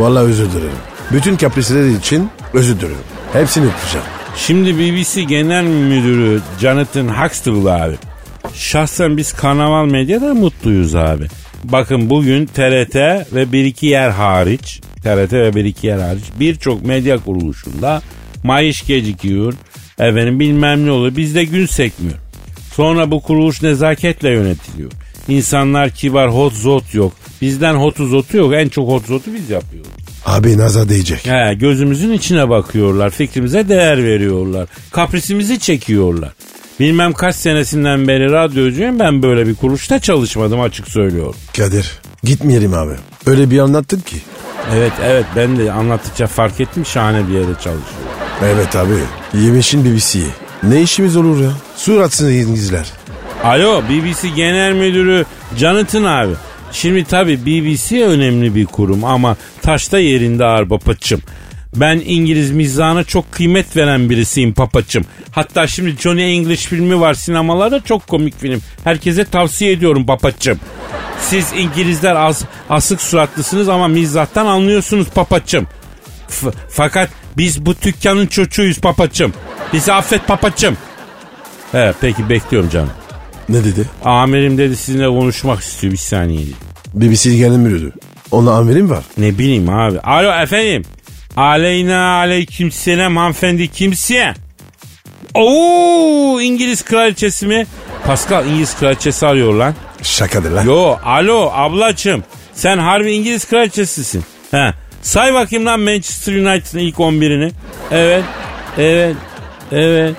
[0.00, 0.70] vallahi özür dilerim.
[1.12, 2.96] Bütün kaprisleri için özür dilerim.
[3.32, 4.06] Hepsini yapacağım.
[4.36, 7.94] Şimdi BBC Genel Müdürü Jonathan Huxtable abi.
[8.54, 11.26] Şahsen biz Karnaval Medya'da mutluyuz abi.
[11.64, 12.94] Bakın bugün TRT
[13.34, 18.02] ve bir iki yer hariç TRT ve bir iki yer hariç birçok medya kuruluşunda
[18.44, 19.54] mayış gecikiyor.
[19.98, 21.16] Efendim bilmem ne oluyor.
[21.16, 22.18] Bizde gün sekmiyor.
[22.74, 24.92] Sonra bu kuruluş nezaketle yönetiliyor.
[25.28, 27.12] İnsanlar kibar hot zot yok.
[27.42, 28.54] Bizden hotu zotu yok.
[28.54, 29.90] En çok hot zotu biz yapıyoruz.
[30.26, 31.26] Abi nazar değecek.
[31.26, 33.10] He, gözümüzün içine bakıyorlar.
[33.10, 34.68] Fikrimize değer veriyorlar.
[34.92, 36.32] Kaprisimizi çekiyorlar.
[36.80, 41.34] Bilmem kaç senesinden beri radyocuyum ben böyle bir kuruluşta çalışmadım açık söylüyorum.
[41.56, 42.92] Kadir gitmeyelim abi.
[43.26, 44.16] Öyle bir anlattın ki.
[44.74, 47.82] Evet evet ben de anlattıkça fark ettim şahane bir yerde çalışıyorum.
[48.44, 48.94] Evet abi.
[49.44, 50.26] Yemişin BBC'yi.
[50.62, 51.50] Ne işimiz olur ya?
[51.76, 52.86] Suratsını İngilizler.
[53.44, 55.24] Alo BBC Genel Müdürü
[55.56, 56.32] Jonathan abi.
[56.72, 61.22] Şimdi tabi BBC önemli bir kurum ama taşta yerinde ağır papaçım.
[61.76, 65.04] Ben İngiliz mizahına çok kıymet veren birisiyim papaçım.
[65.30, 68.60] Hatta şimdi Johnny English filmi var sinemalarda çok komik film.
[68.84, 70.60] Herkese tavsiye ediyorum papaçım.
[71.20, 75.66] Siz İngilizler az, asık suratlısınız ama mizahtan anlıyorsunuz papaçım.
[76.28, 79.32] F- fakat biz bu dükkanın çocuğuyuz papaçım.
[79.72, 80.76] Bizi affet papaçım.
[81.72, 82.90] He peki bekliyorum canım.
[83.48, 83.88] Ne dedi?
[84.04, 86.46] Amirim dedi sizinle konuşmak istiyor bir saniye.
[86.94, 87.92] BBC müdürü.
[88.30, 89.04] Ona amirim var.
[89.18, 90.00] Ne bileyim abi.
[90.00, 90.82] Alo efendim.
[91.36, 94.18] Aleyna aleyküm selam hanımefendi kimsin?
[95.34, 97.66] Oo İngiliz kraliçesi mi?
[98.06, 99.74] Pascal İngiliz kraliçesi arıyor lan.
[100.02, 100.64] Şakadır lan.
[100.64, 102.24] Yo alo ablacım.
[102.54, 104.24] Sen harbi İngiliz kraliçesisin.
[104.50, 104.72] He.
[105.02, 107.50] Say bakayım lan Manchester United'ın ilk 11'ini.
[107.90, 108.24] Evet.
[108.78, 109.16] Evet.
[109.72, 110.16] Evet.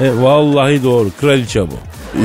[0.00, 1.10] E, vallahi doğru.
[1.20, 1.74] Kraliçe bu.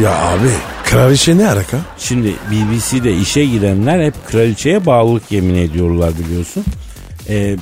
[0.04, 0.50] Ya abi
[0.86, 1.78] kraliçe ne alaka?
[1.98, 6.66] Şimdi BBC'de işe girenler hep kraliçeye bağlılık yemin ediyorlar biliyorsun.
[7.30, 7.56] Ee,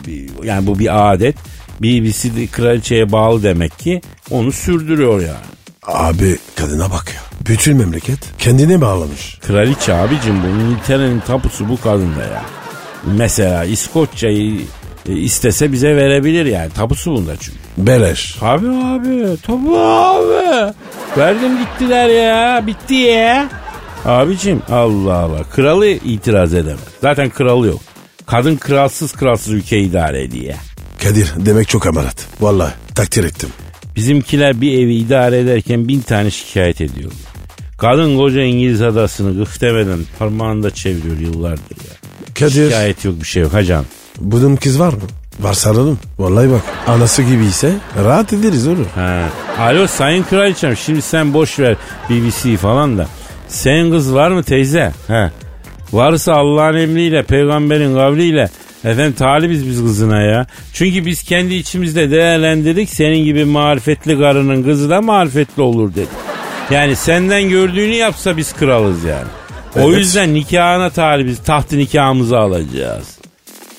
[0.43, 1.35] yani bu bir adet.
[1.81, 5.45] BBC'de kraliçeye bağlı demek ki onu sürdürüyor yani.
[5.83, 7.21] Abi kadına bak ya.
[7.47, 9.37] Bütün memleket kendine bağlamış.
[9.47, 12.43] Kraliçe abicim bu İngiltere'nin tapusu bu kadında ya.
[13.17, 14.59] Mesela İskoçya'yı
[15.09, 16.69] e, istese bize verebilir yani.
[16.73, 17.57] Tapusu bunda çünkü.
[17.77, 18.37] Beleş.
[18.41, 20.73] Abi abi tabu abi.
[21.17, 23.49] Verdim gittiler ya bitti ya.
[24.05, 26.79] Abicim Allah Allah kralı itiraz edemez.
[27.01, 27.79] Zaten kralı yok.
[28.25, 30.53] Kadın kralsız kralsız ülkeyi idare ediyor.
[31.03, 32.25] Kadir demek çok amarat.
[32.39, 33.49] Vallahi takdir ettim.
[33.95, 37.19] Bizimkiler bir evi idare ederken bin tane şikayet ediyorlar.
[37.77, 41.93] Kadın koca İngiliz adasını gık demeden parmağında çeviriyor yıllardır ya.
[42.39, 43.85] Kadir Şikayet yok bir şey yok hacam.
[44.19, 44.99] bunun kız var mı?
[45.39, 45.99] Varsa alalım.
[46.19, 47.71] Vallahi bak anası gibiyse
[48.03, 48.87] rahat ederiz oğlum.
[48.95, 49.23] Ha.
[49.59, 51.75] Alo sayın kraliçem şimdi sen boş ver
[52.09, 53.07] BBC falan da.
[53.47, 54.91] Senin kız var mı teyze?
[55.07, 55.31] Ha.
[55.93, 58.49] Varsa Allah'ın emriyle peygamberin kavliyle
[58.85, 60.47] efendim talibiz biz kızına ya.
[60.73, 66.09] Çünkü biz kendi içimizde değerlendirdik senin gibi marifetli karının kızı da marifetli olur dedik.
[66.71, 69.27] Yani senden gördüğünü yapsa biz kralız yani.
[69.75, 69.97] O Evet.
[69.97, 73.16] yüzden nikahına talibiz tahtı nikahımızı alacağız.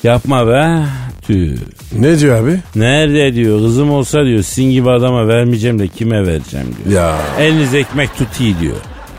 [0.03, 0.79] Yapma be.
[1.23, 1.57] Tüh.
[1.99, 2.61] Ne diyor abi?
[2.77, 7.03] Nerede diyor kızım olsa diyor sizin gibi adama vermeyeceğim de kime vereceğim diyor.
[7.03, 8.77] Ya Eliniz ekmek tuti diyor.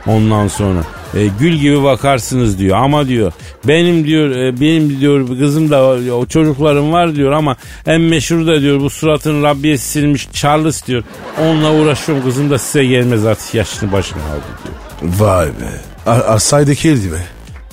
[0.08, 0.80] Ondan sonra
[1.16, 3.32] e, gül gibi bakarsınız diyor ama diyor
[3.68, 5.84] benim diyor e, benim diyor kızım da
[6.16, 11.04] o çocuklarım var diyor ama en meşhur da diyor bu suratın Rabbiyesi silmiş Charles diyor.
[11.42, 15.14] Onunla uğraşıyorum kızım da size gelmez artık yaşını başına aldı diyor.
[15.20, 15.82] vay be.
[16.06, 17.20] Ar Arsaydı be.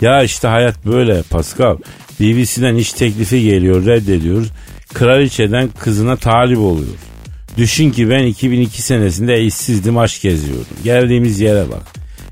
[0.00, 1.76] Ya işte hayat böyle Pascal.
[2.20, 4.48] BBC'den iş teklifi geliyor reddediyoruz.
[4.94, 7.00] Kraliçeden kızına talip oluyoruz.
[7.56, 10.66] Düşün ki ben 2002 senesinde işsizdim aşk geziyordum.
[10.84, 11.82] Geldiğimiz yere bak.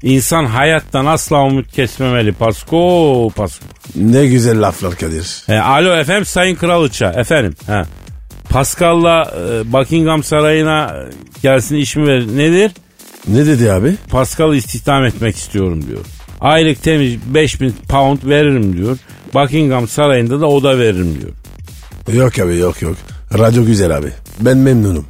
[0.02, 3.64] İnsan hayattan asla umut kesmemeli Pasko Pasko.
[3.94, 5.42] Ne güzel laflar Kadir.
[5.48, 7.54] E, alo efendim sayın kraliçe efendim.
[7.66, 7.84] Ha.
[8.50, 11.10] Pascal'la e, Buckingham Sarayı'na e,
[11.42, 12.36] gelsin iş mi verir?
[12.36, 12.72] Nedir?
[13.28, 13.94] Ne dedi abi?
[14.10, 16.04] Pascal'ı istihdam etmek istiyorum diyor.
[16.40, 18.98] Aylık temiz 5000 pound veririm diyor.
[19.34, 21.32] Buckingham Sarayı'nda da oda veririm diyor.
[22.24, 22.96] Yok abi yok yok.
[23.38, 24.08] Radyo güzel abi.
[24.40, 25.06] Ben memnunum.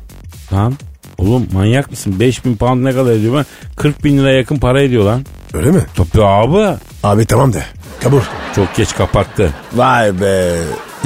[0.53, 0.75] Lan
[1.19, 2.21] oğlum manyak mısın?
[2.21, 3.47] 5000 pound ne kadar ediyor ben?
[3.77, 5.27] 40 bin lira yakın para ediyor lan.
[5.55, 5.83] Öyle mi?
[5.97, 6.77] Tabii abi.
[7.03, 7.63] Abi tamam de.
[8.03, 8.21] Kabul.
[8.57, 9.51] Çok geç kapattı.
[9.75, 10.57] Vay be.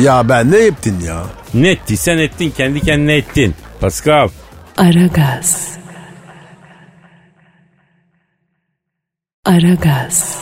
[0.03, 1.23] Ya ben ne yaptın ya?
[1.55, 3.55] Ne ettiysen ettin kendi kendine ettin.
[3.81, 4.29] Pascal.
[4.77, 5.69] Aragaz.
[9.45, 10.39] Aragaz.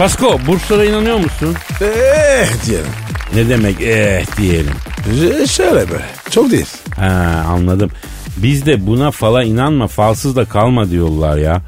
[0.00, 1.56] Pasko burçlara inanıyor musun?
[1.80, 2.86] Eh diyelim.
[3.34, 4.72] Ne demek eh diyelim.
[5.20, 6.04] Ş- Şöyle böyle.
[6.30, 6.66] Çok değil.
[6.96, 7.90] Ha anladım.
[8.36, 11.62] Bizde buna fala inanma falsız da kalma diyorlar ya.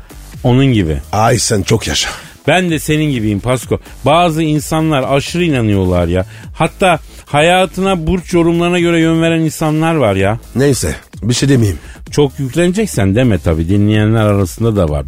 [0.45, 0.99] Onun gibi.
[1.13, 2.09] Ay sen çok yaşa.
[2.47, 3.81] Ben de senin gibiyim Pasko.
[4.05, 6.27] Bazı insanlar aşırı inanıyorlar ya.
[6.55, 10.39] Hatta hayatına burç yorumlarına göre yön veren insanlar var ya.
[10.57, 11.79] Neyse bir şey demeyeyim.
[12.11, 15.05] Çok yükleneceksen deme tabii dinleyenler arasında da var.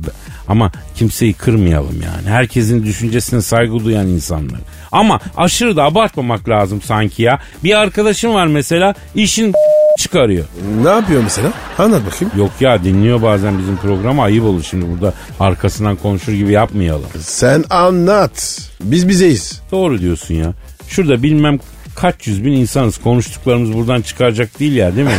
[0.48, 2.28] Ama kimseyi kırmayalım yani.
[2.28, 4.60] Herkesin düşüncesine saygı duyan insanlar.
[4.92, 7.38] Ama aşırı da abartmamak lazım sanki ya.
[7.64, 9.52] Bir arkadaşım var mesela işin
[9.98, 10.44] çıkarıyor.
[10.82, 11.52] Ne yapıyor mesela?
[11.78, 12.32] Anlat bakayım.
[12.36, 17.08] Yok ya dinliyor bazen bizim programı ayıp olur şimdi burada arkasından konuşur gibi yapmayalım.
[17.20, 18.60] Sen anlat.
[18.80, 19.62] Biz bizeyiz.
[19.72, 20.52] Doğru diyorsun ya.
[20.88, 21.58] Şurada bilmem
[21.96, 25.12] kaç yüz bin insanız konuştuklarımız buradan çıkaracak değil ya değil mi?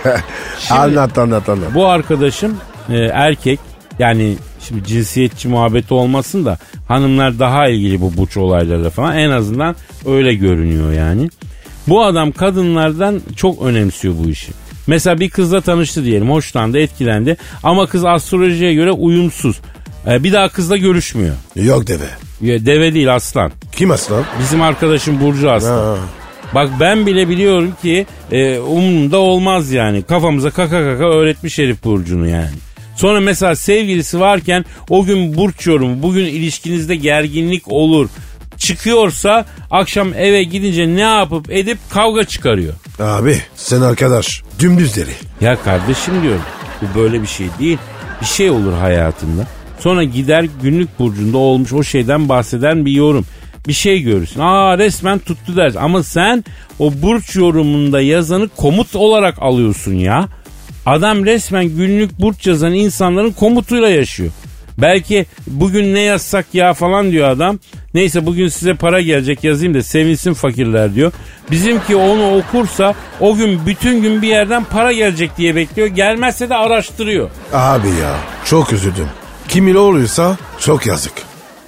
[0.70, 1.74] anlat anlat anlat.
[1.74, 2.56] Bu arkadaşım
[2.88, 3.60] e, erkek
[3.98, 4.36] yani
[4.68, 9.76] şimdi cinsiyetçi muhabbeti olmasın da hanımlar daha ilgili bu burç olaylarla falan en azından
[10.06, 11.30] öyle görünüyor yani.
[11.88, 14.52] Bu adam kadınlardan çok önemsiyor bu işi.
[14.86, 19.60] Mesela bir kızla tanıştı diyelim hoşlandı etkilendi ama kız astrolojiye göre uyumsuz.
[20.06, 21.34] E, bir daha kızla görüşmüyor.
[21.56, 22.04] Yok deve.
[22.40, 23.52] Ya, deve değil aslan.
[23.72, 24.24] Kim aslan?
[24.40, 25.96] Bizim arkadaşım Burcu aslan.
[25.96, 25.96] Ha.
[26.54, 30.02] Bak ben bile biliyorum ki e, umurumda olmaz yani.
[30.02, 32.50] Kafamıza kaka kaka öğretmiş herif Burcu'nu yani.
[32.96, 38.08] Sonra mesela sevgilisi varken o gün burç yorumu, bugün ilişkinizde gerginlik olur.
[38.58, 42.74] Çıkıyorsa akşam eve gidince ne yapıp edip kavga çıkarıyor.
[43.00, 44.42] Abi sen arkadaş.
[44.58, 45.10] Dümdüz deri.
[45.40, 46.42] Ya kardeşim diyorum
[46.82, 47.78] bu böyle bir şey değil.
[48.20, 49.46] Bir şey olur hayatında.
[49.80, 53.26] Sonra gider günlük burcunda olmuş o şeyden bahseden bir yorum.
[53.68, 54.40] Bir şey görürsün.
[54.40, 55.78] Aa resmen tuttu dersin.
[55.78, 56.44] Ama sen
[56.78, 60.28] o burç yorumunda yazanı komut olarak alıyorsun ya.
[60.86, 64.30] Adam resmen günlük burç yazan insanların komutuyla yaşıyor.
[64.78, 67.58] Belki bugün ne yazsak ya falan diyor adam.
[67.94, 71.12] Neyse bugün size para gelecek yazayım da sevinsin fakirler diyor.
[71.50, 75.88] Bizimki onu okursa o gün bütün gün bir yerden para gelecek diye bekliyor.
[75.88, 77.30] Gelmezse de araştırıyor.
[77.52, 79.08] Abi ya çok üzüldüm.
[79.48, 81.12] Kim ile oluyorsa çok yazık.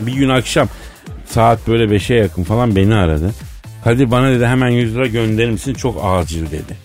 [0.00, 0.68] Bir gün akşam
[1.26, 3.30] saat böyle 5'e yakın falan beni aradı.
[3.84, 6.76] Kadir bana dedi hemen 100 lira gönderir misin çok acil dedi.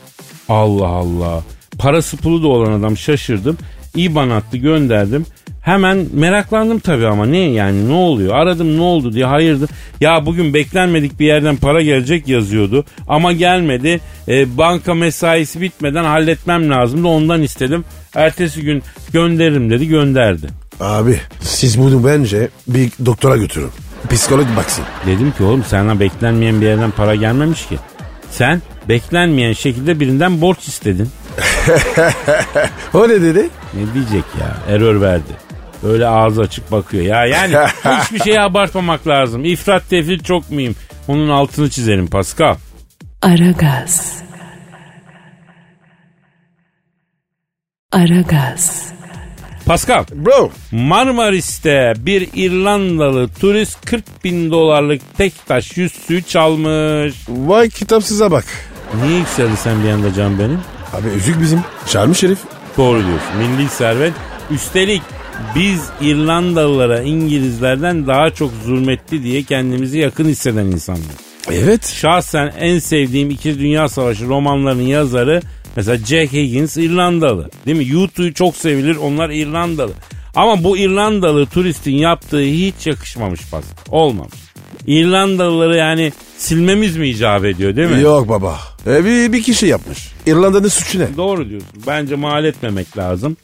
[0.49, 1.43] Allah Allah.
[1.79, 3.57] Parası pulu da olan adam şaşırdım.
[3.95, 5.25] İban attı gönderdim.
[5.61, 8.35] Hemen meraklandım tabii ama ne yani ne oluyor?
[8.35, 9.69] Aradım ne oldu diye hayırdır.
[10.01, 14.01] Ya bugün beklenmedik bir yerden para gelecek yazıyordu ama gelmedi.
[14.27, 17.85] E, banka mesaisi bitmeden halletmem lazımdı ondan istedim.
[18.15, 20.47] Ertesi gün gönderirim dedi gönderdi.
[20.79, 23.69] Abi siz bunu bence bir doktora götürün.
[24.09, 24.85] Psikolog baksın.
[25.07, 27.75] Dedim ki oğlum sana beklenmeyen bir yerden para gelmemiş ki.
[28.31, 31.09] Sen beklenmeyen şekilde birinden borç istedin.
[32.93, 33.49] O ne dedi?
[33.73, 34.75] Ne diyecek ya?
[34.75, 35.31] Error verdi.
[35.83, 37.03] Öyle ağzı açık bakıyor.
[37.03, 37.55] Ya yani
[38.01, 39.45] hiçbir şeyi abartmamak lazım.
[39.45, 40.75] İfrat tefrit çok mühim.
[41.07, 42.55] Onun altını çizelim Pascal.
[43.21, 44.23] Aragaz.
[47.91, 48.89] Aragaz.
[49.65, 50.51] Pascal, Bro.
[50.71, 57.15] Marmaris'te bir İrlandalı turist 40 bin dolarlık tek taş yüzüğü çalmış.
[57.29, 58.45] Vay kitapsıza bak.
[59.03, 60.61] Niye yükseldi sen bir anda can benim?
[60.93, 61.59] Abi üzük bizim.
[61.87, 62.39] Çarmış herif.
[62.77, 63.37] Doğru diyorsun.
[63.37, 64.13] Milli servet.
[64.51, 65.01] Üstelik
[65.55, 71.03] biz İrlandalılara İngilizlerden daha çok zulmetti diye kendimizi yakın hisseden insanlar.
[71.51, 71.87] Evet.
[71.87, 75.41] Şahsen en sevdiğim İkinci Dünya Savaşı romanlarının yazarı
[75.75, 77.49] mesela Jack Higgins İrlandalı.
[77.65, 77.87] Değil mi?
[77.87, 79.91] YouTube'u çok sevilir onlar İrlandalı.
[80.35, 83.65] Ama bu İrlandalı turistin yaptığı hiç yakışmamış pas.
[83.89, 84.48] Olmamış.
[84.89, 88.01] İrlandalıları yani silmemiz mi icap ediyor değil mi?
[88.01, 88.59] Yok baba.
[88.87, 90.07] E, bir, bir kişi yapmış.
[90.25, 91.17] İrlanda'nın suçu ne?
[91.17, 91.69] Doğru diyorsun.
[91.87, 93.37] Bence mal etmemek lazım.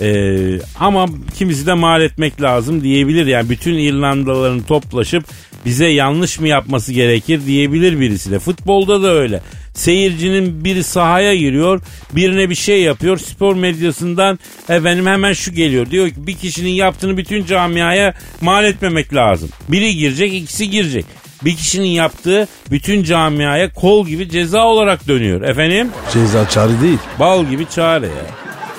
[0.00, 1.06] Ee, ama
[1.38, 3.26] kimisi de mal etmek lazım diyebilir.
[3.26, 5.24] Yani bütün İrlandalıların toplaşıp
[5.64, 8.38] bize yanlış mı yapması gerekir diyebilir birisi de.
[8.38, 9.40] Futbolda da öyle.
[9.74, 11.80] Seyircinin biri sahaya giriyor,
[12.12, 13.18] birine bir şey yapıyor.
[13.18, 15.90] Spor medyasından efendim hemen şu geliyor.
[15.90, 19.48] Diyor ki bir kişinin yaptığını bütün camiaya mal etmemek lazım.
[19.68, 21.04] Biri girecek, ikisi girecek.
[21.44, 25.42] Bir kişinin yaptığı bütün camiaya kol gibi ceza olarak dönüyor.
[25.42, 25.88] Efendim?
[26.12, 26.98] Ceza çağrı değil.
[27.20, 28.26] Bal gibi çare ya.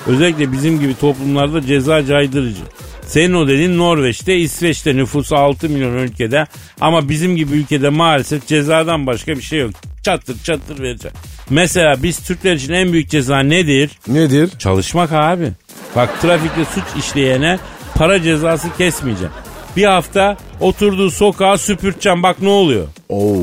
[0.06, 2.62] Özellikle bizim gibi toplumlarda ceza caydırıcı.
[3.06, 6.46] Senin o dediğin Norveç'te, İsveç'te nüfusu 6 milyon ülkede
[6.80, 9.70] ama bizim gibi ülkede maalesef cezadan başka bir şey yok.
[10.02, 11.12] Çatır çatır verecek.
[11.50, 13.90] Mesela biz Türkler için en büyük ceza nedir?
[14.08, 14.50] Nedir?
[14.58, 15.52] Çalışmak abi.
[15.96, 17.58] Bak trafikte suç işleyene
[17.94, 19.32] para cezası kesmeyeceğim.
[19.76, 22.86] Bir hafta oturduğu sokağa süpürteceğim bak ne oluyor.
[23.08, 23.36] Oo,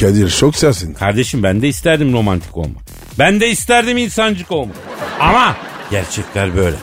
[0.00, 0.94] Kadir çok sersin.
[0.94, 2.82] Kardeşim ben de isterdim romantik olmak.
[3.18, 4.76] Ben de isterdim insancık olmak.
[5.20, 5.56] Ama
[5.90, 6.76] gerçekler böyle.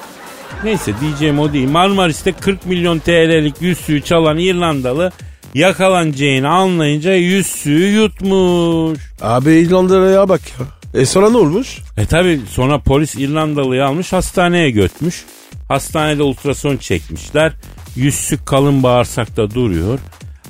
[0.66, 1.70] Neyse diyeceğim o değil.
[1.70, 5.11] Marmaris'te 40 milyon TL'lik yüzüğü çalan İrlandalı
[5.53, 8.99] yakalanacağını anlayınca yüzüğü yutmuş.
[9.22, 10.66] Abi İrlanda'ya bak ya.
[11.01, 11.78] E sonra ne olmuş?
[11.97, 15.26] E tabi sonra polis İrlandalı'yı almış hastaneye götmüş.
[15.68, 17.53] Hastanede ultrason çekmişler.
[17.95, 19.99] Yüzsük kalın bağırsakta duruyor.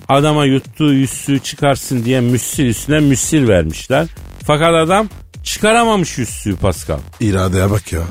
[0.09, 4.07] Adama yuttuğu yüzsüğü çıkarsın diye müssil üstüne müssil vermişler.
[4.45, 5.09] Fakat adam
[5.45, 6.99] çıkaramamış yüzsüğü Pascal.
[7.19, 8.01] İradeye bak ya.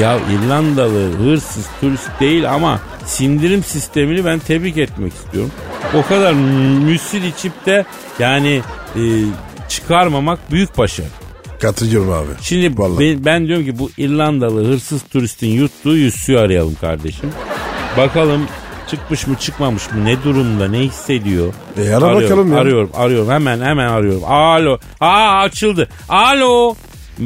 [0.00, 5.50] Ya İrlandalı hırsız turist değil ama sindirim sistemini ben tebrik etmek istiyorum.
[5.94, 7.84] O kadar müssil içip de
[8.18, 8.60] yani
[8.96, 9.02] e,
[9.68, 11.06] çıkarmamak büyük başarı.
[11.60, 12.28] Katılıyorum abi.
[12.42, 13.00] Şimdi Vallahi.
[13.00, 17.30] ben, ben diyorum ki bu İrlandalı hırsız turistin yuttuğu yüzsüğü arayalım kardeşim.
[17.96, 18.46] Bakalım
[18.90, 21.54] çıkmış mı çıkmamış mı ne durumda ne hissediyor.
[21.78, 22.58] E, ara arıyorum, bakalım ya.
[22.58, 24.24] Arıyorum arıyorum hemen hemen arıyorum.
[24.24, 24.78] Alo.
[25.00, 25.88] Aa açıldı.
[26.08, 26.74] Alo.
[27.20, 27.22] E,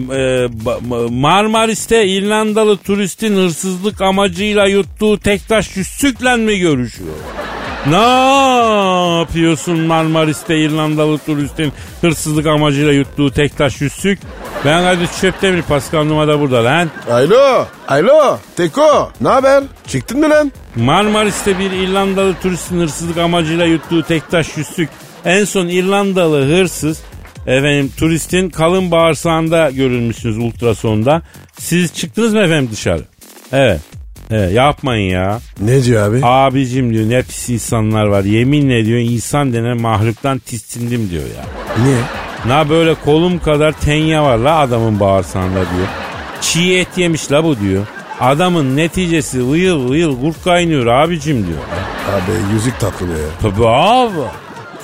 [0.65, 7.15] ma- Marmaris'te İrlandalı turistin hırsızlık amacıyla yuttuğu tek taş yüzsükle mi görüşüyor?
[7.87, 7.97] Ne
[9.19, 14.19] yapıyorsun Marmaris'te İrlandalı turistin hırsızlık amacıyla yuttuğu tek taş yüzsük?
[14.65, 16.91] Ben Kadir Çöptemir Pascal Numa da burada lan.
[17.11, 17.67] Alo.
[17.89, 18.39] Alo.
[18.57, 19.11] Teko.
[19.21, 19.63] Ne haber?
[19.87, 20.53] Çıktın mı lan?
[20.79, 24.89] Marmaris'te bir İrlandalı turistin hırsızlık amacıyla yuttuğu tek taş yüzsük.
[25.25, 27.01] En son İrlandalı hırsız
[27.47, 31.23] efendim turistin kalın bağırsağında görülmüşsünüz ultrasonda.
[31.59, 33.03] Siz çıktınız mı efendim dışarı?
[33.53, 33.81] Evet.
[34.31, 35.41] Evet yapmayın ya.
[35.61, 36.21] Ne diyor abi?
[36.23, 38.25] Abicim diyor ne pis insanlar var.
[38.25, 41.45] Yeminle diyor insan denen mahluktan tissindim diyor ya.
[41.85, 41.99] Niye?
[42.47, 45.89] Na böyle kolum kadar tenya var la adamın bağırsağında diyor.
[46.41, 47.87] Çiğ et yemiş la bu diyor.
[48.21, 51.59] Adamın neticesi vıyıl vıyıl kurt kaynıyor abicim diyor.
[52.15, 53.29] Abi yüzük tatlıyor ya.
[53.43, 54.29] Tabii abi.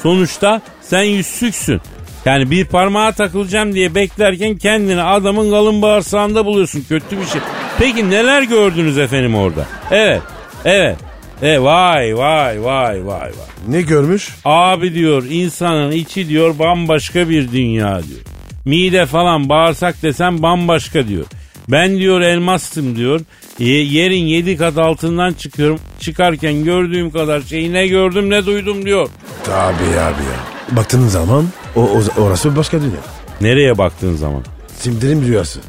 [0.02, 1.80] Sonuçta sen yüzsüksün.
[2.24, 6.84] Yani bir parmağa takılacağım diye beklerken kendini adamın kalın bağırsağında buluyorsun.
[6.88, 7.40] Kötü bir şey.
[7.78, 9.66] Peki neler gördünüz efendim orada?
[9.90, 10.22] Evet.
[10.64, 10.96] Evet.
[11.42, 13.32] E vay vay vay vay vay.
[13.68, 14.28] Ne görmüş?
[14.44, 18.20] Abi diyor insanın içi diyor bambaşka bir dünya diyor.
[18.64, 21.24] Mide falan bağırsak desem bambaşka diyor.
[21.68, 23.20] Ben diyor elmastım diyor.
[23.58, 25.78] Ye- yerin yedi kat altından çıkıyorum.
[26.00, 29.08] Çıkarken gördüğüm kadar şeyi ne gördüm ne duydum diyor.
[29.44, 30.76] Tabii abi ya.
[30.76, 31.46] Baktığın zaman
[31.76, 33.00] o, o- orası başka dünya.
[33.40, 34.44] Nereye baktığın zaman?
[34.78, 35.60] Simdirim rüyası.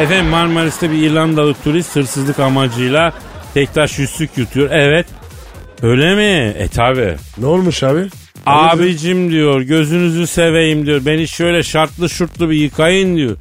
[0.00, 3.12] Efendim Marmaris'te bir İrlandalı turist hırsızlık amacıyla
[3.54, 4.70] tektaş yüzsük yutuyor.
[4.70, 5.06] Evet.
[5.82, 6.54] Öyle mi?
[6.58, 7.16] E tabi.
[7.38, 8.06] Ne olmuş abi?
[8.46, 11.06] Abicim diyor gözünüzü seveyim diyor.
[11.06, 13.36] Beni şöyle şartlı şurtlu bir yıkayın diyor.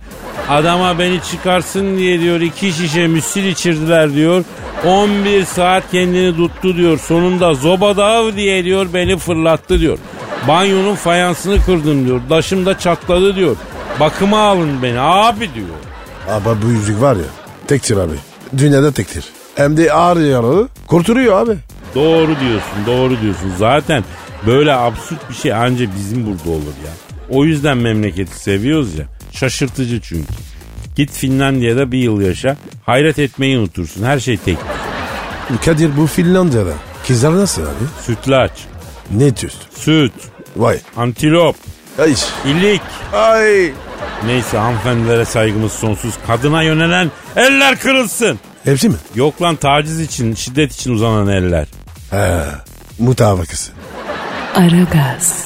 [0.49, 4.43] Adama beni çıkarsın diye diyor iki şişe müsil içirdiler diyor.
[4.85, 6.99] 11 saat kendini tuttu diyor.
[6.99, 9.97] Sonunda zobadav diye diyor beni fırlattı diyor.
[10.47, 12.21] Banyonun fayansını kırdım diyor.
[12.29, 13.55] Daşım da çatladı diyor.
[13.99, 15.67] Bakıma alın beni abi diyor.
[16.29, 17.23] Abi bu yüzük var ya
[17.67, 18.13] tektir abi.
[18.57, 19.25] Dünyada tektir.
[19.55, 21.55] Hem de ağır yaralı kurtarıyor abi.
[21.95, 23.51] Doğru diyorsun doğru diyorsun.
[23.57, 24.03] Zaten
[24.47, 26.91] böyle absürt bir şey anca bizim burada olur ya.
[27.29, 29.05] O yüzden memleketi seviyoruz ya.
[29.31, 30.33] Şaşırtıcı çünkü.
[30.95, 32.57] Git Finlandiya'da bir yıl yaşa.
[32.85, 34.03] Hayret etmeyi unutursun.
[34.03, 34.57] Her şey tek.
[35.65, 36.73] Kadir bu Finlandiya'da.
[37.07, 37.85] Kızlar nasıl abi?
[38.05, 38.51] Sütlaç,
[39.11, 39.51] Ne tür?
[39.75, 40.13] süt,
[40.55, 40.79] Vay.
[40.97, 41.55] antilop,
[41.99, 42.13] Ay.
[42.45, 42.81] ilik.
[43.13, 43.71] Ay.
[44.25, 46.13] Neyse hanımefendilere saygımız sonsuz.
[46.27, 48.39] Kadına yönelen eller kırılsın.
[48.63, 48.95] Hepsi mi?
[49.15, 51.67] Yok lan taciz için, şiddet için uzanan eller.
[52.11, 52.41] He.
[52.99, 53.71] Mutabakası.
[54.55, 55.45] Aragaz.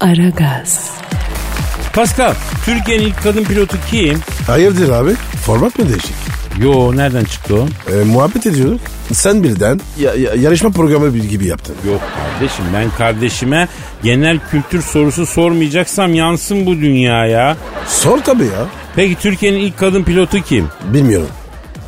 [0.00, 0.90] Aragaz.
[1.94, 4.20] Pascal, Türkiye'nin ilk kadın pilotu kim?
[4.46, 5.14] Hayırdır abi?
[5.46, 6.14] Format mı değişik?
[6.60, 7.66] Yo nereden çıktı o?
[7.92, 8.80] E, muhabbet ediyorduk.
[9.12, 11.76] Sen birden ya- ya- yarışma programı gibi yaptın.
[11.90, 13.68] Yok kardeşim ben kardeşime
[14.02, 17.56] genel kültür sorusu sormayacaksam yansın bu dünyaya.
[17.88, 18.66] Sor tabii ya.
[18.96, 20.68] Peki Türkiye'nin ilk kadın pilotu kim?
[20.84, 21.28] Bilmiyorum.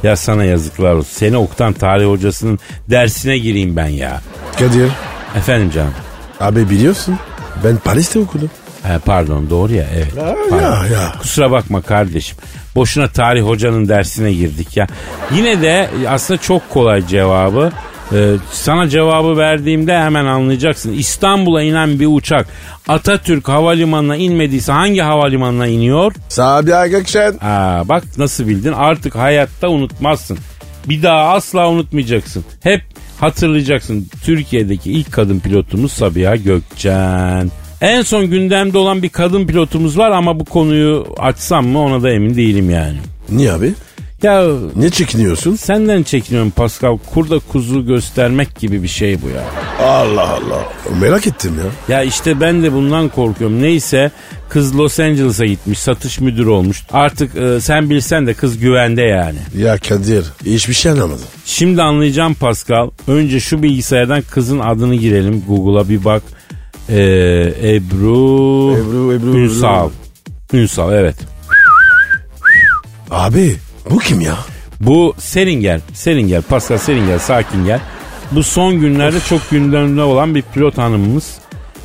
[0.07, 1.11] Ya sana yazıklar olsun.
[1.13, 2.59] Seni okutan tarih hocasının
[2.91, 4.21] dersine gireyim ben ya.
[4.59, 4.91] Kadir.
[5.37, 5.95] Efendim canım.
[6.41, 7.19] Abi biliyorsun.
[7.65, 8.51] Ben Paris'te okudum.
[8.83, 10.13] He, pardon doğru ya evet.
[10.51, 10.57] Pardon.
[10.63, 11.13] Ya ya.
[11.21, 12.39] Kusura bakma kardeşim.
[12.75, 14.87] Boşuna tarih hocanın dersine girdik ya.
[15.35, 17.73] Yine de aslında çok kolay cevabı.
[18.13, 20.93] Ee, sana cevabı verdiğimde hemen anlayacaksın.
[20.93, 22.47] İstanbul'a inen bir uçak
[22.89, 26.13] Atatürk Havalimanı'na inmediyse hangi havalimanına iniyor?
[26.29, 27.35] Sabiha Gökçen.
[27.43, 30.39] Aa, bak nasıl bildin artık hayatta unutmazsın.
[30.89, 32.45] Bir daha asla unutmayacaksın.
[32.63, 32.83] Hep
[33.21, 34.09] hatırlayacaksın.
[34.25, 37.51] Türkiye'deki ilk kadın pilotumuz Sabiha Gökçen.
[37.81, 42.11] En son gündemde olan bir kadın pilotumuz var ama bu konuyu açsam mı ona da
[42.11, 42.97] emin değilim yani.
[43.31, 43.75] Niye abi?
[44.27, 44.47] Ya
[44.77, 45.57] Ne çekiniyorsun?
[45.57, 46.99] senden çekiniyorum Pascal.
[47.15, 49.45] Kurda kuzu göstermek gibi bir şey bu ya.
[49.87, 50.73] Allah Allah.
[51.01, 51.97] Merak ettim ya.
[51.97, 53.63] Ya işte ben de bundan korkuyorum.
[53.63, 54.11] Neyse
[54.49, 56.83] kız Los Angeles'a gitmiş satış müdürü olmuş.
[56.93, 59.39] Artık e, sen bilsen de kız güvende yani.
[59.59, 61.25] Ya Kadir hiçbir şey anlamadım.
[61.45, 62.91] Şimdi anlayacağım Pascal.
[63.09, 65.45] Önce şu bilgisayardan kızın adını girelim.
[65.49, 66.23] Google'a bir bak.
[66.89, 66.95] Ee,
[67.63, 68.73] Ebru...
[68.77, 69.91] Ebru, Ebru, Ünsal.
[70.53, 71.17] Ünsal evet.
[73.11, 73.57] Abi
[73.91, 74.37] bu kim ya?
[74.81, 77.81] Bu Seringer, Seringer, Pascal Seringer, sakin gel.
[78.33, 81.35] Bu son günlerde çok gündemde olan bir pilot hanımımız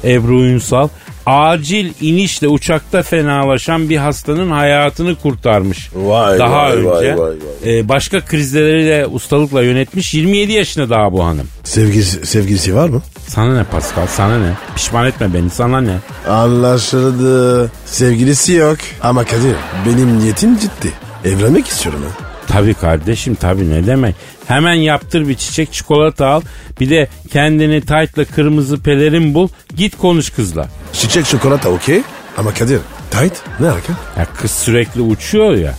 [0.03, 0.87] Ebru Ünsal.
[1.25, 5.89] Acil inişle uçakta fenalaşan bir hastanın hayatını kurtarmış.
[5.95, 7.17] Vay, daha vay, önce.
[7.17, 10.13] vay, vay, Ee, başka krizleri de ustalıkla yönetmiş.
[10.13, 11.47] 27 yaşında daha bu hanım.
[11.63, 13.01] Sevgilisi, sevgilisi var mı?
[13.27, 14.53] Sana ne Pascal sana ne?
[14.75, 15.97] Pişman etme beni sana ne?
[16.29, 17.71] Anlaşıldı.
[17.85, 18.77] Sevgilisi yok.
[19.01, 20.91] Ama Kadir benim niyetim ciddi.
[21.25, 22.25] Evlenmek istiyorum ha.
[22.47, 24.15] Tabii kardeşim tabii ne demek.
[24.47, 26.41] Hemen yaptır bir çiçek çikolata al.
[26.79, 29.47] Bir de kendini taytla kırmızı pelerin bul.
[29.75, 30.67] Git konuş kızla.
[30.93, 32.01] Çiçek çikolata okey.
[32.37, 32.79] Ama Kadir
[33.11, 33.93] tight ne alaka?
[34.17, 35.73] Ya kız sürekli uçuyor ya.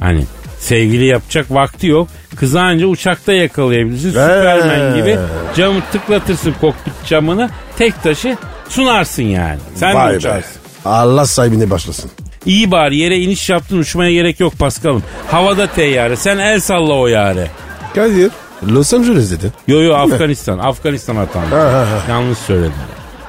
[0.00, 0.24] Hani
[0.60, 2.08] sevgili yapacak vakti yok.
[2.36, 4.08] Kızı anca uçakta yakalayabilirsin.
[4.10, 5.18] Süpermen gibi
[5.56, 7.50] camı tıklatırsın kokpit camını.
[7.78, 8.36] Tek taşı
[8.68, 9.58] sunarsın yani.
[9.74, 10.16] Sen Vay be.
[10.16, 10.52] uçarsın.
[10.84, 12.10] Allah sahibine başlasın.
[12.46, 15.02] İyi bari yere iniş yaptın uçmaya gerek yok Paskal'ım.
[15.30, 17.50] Havada teyyare sen el salla o yare.
[17.94, 18.30] Kadir
[18.68, 19.52] Los Angeles dedi.
[19.68, 20.58] Yo yo Afganistan.
[20.58, 21.86] Afganistan ha.
[22.08, 22.72] Yanlış söyledim.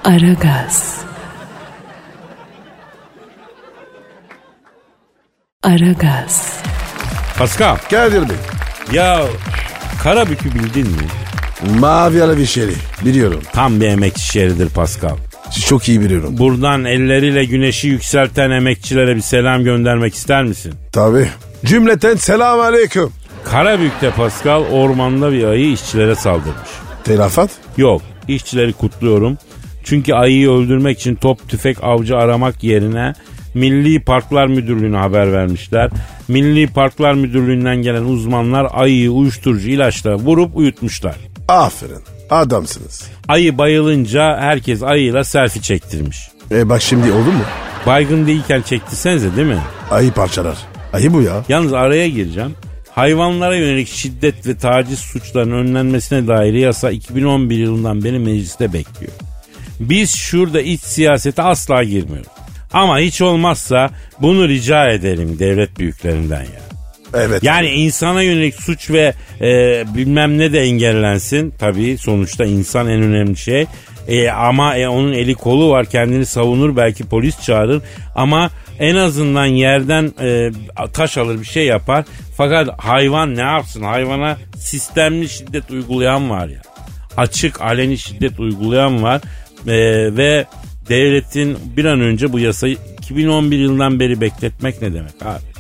[0.04, 0.98] Aragaz.
[5.64, 6.54] Aragaz.
[7.38, 8.36] Pascal Kadir Bey.
[8.92, 9.24] ya
[10.04, 11.08] Karabük'ü bildin mi?
[11.80, 12.74] Mavi ara bir şeri.
[13.06, 13.42] Biliyorum.
[13.54, 15.16] Tam bir emekçi şehridir Pascal.
[15.62, 16.38] Çok iyi biliyorum.
[16.38, 20.74] Buradan elleriyle güneşi yükselten emekçilere bir selam göndermek ister misin?
[20.92, 21.28] Tabii.
[21.66, 23.10] Cümleten selam aleyküm.
[23.44, 26.70] Karabük'te Pascal ormanda bir ayı işçilere saldırmış.
[27.04, 27.50] Telafat.
[27.78, 29.38] Yok işçileri kutluyorum.
[29.84, 33.14] Çünkü ayıyı öldürmek için top tüfek avcı aramak yerine
[33.54, 35.90] Milli Parklar Müdürlüğü'ne haber vermişler.
[36.28, 41.16] Milli Parklar Müdürlüğü'nden gelen uzmanlar ayıyı uyuşturucu ilaçla vurup uyutmuşlar.
[41.48, 42.13] Aferin.
[42.30, 43.04] Adamsınız.
[43.28, 46.18] Ayı bayılınca herkes ayıyla selfie çektirmiş.
[46.52, 47.44] E bak şimdi oldu mu?
[47.86, 49.62] Baygın değilken çektirsenize değil mi?
[49.92, 50.58] Ayı parçalar.
[50.94, 51.44] Ayı bu ya.
[51.50, 52.56] Yalnız araya gireceğim.
[52.92, 59.12] Hayvanlara yönelik şiddet ve taciz suçlarının önlenmesine dair yasa 2011 yılından beri mecliste bekliyor.
[59.80, 62.28] Biz şurada iç siyasete asla girmiyoruz.
[62.74, 63.90] Ama hiç olmazsa
[64.22, 66.73] bunu rica edelim devlet büyüklerinden ya.
[67.14, 67.44] Evet.
[67.44, 71.54] Yani insana yönelik suç ve e, bilmem ne de engellensin.
[71.60, 73.66] Tabii sonuçta insan en önemli şey.
[74.08, 77.82] E, ama e, onun eli kolu var kendini savunur belki polis çağırır.
[78.16, 78.50] Ama
[78.80, 80.52] en azından yerden e,
[80.94, 82.06] taş alır bir şey yapar.
[82.38, 83.84] Fakat hayvan ne yapsın?
[83.84, 86.62] Hayvana sistemli şiddet uygulayan var ya.
[87.18, 89.22] Açık aleni şiddet uygulayan var.
[89.68, 89.76] E,
[90.18, 90.46] ve
[90.90, 95.53] devletin bir an önce bu yasayı 2011 yılından beri bekletmek ne demek abi?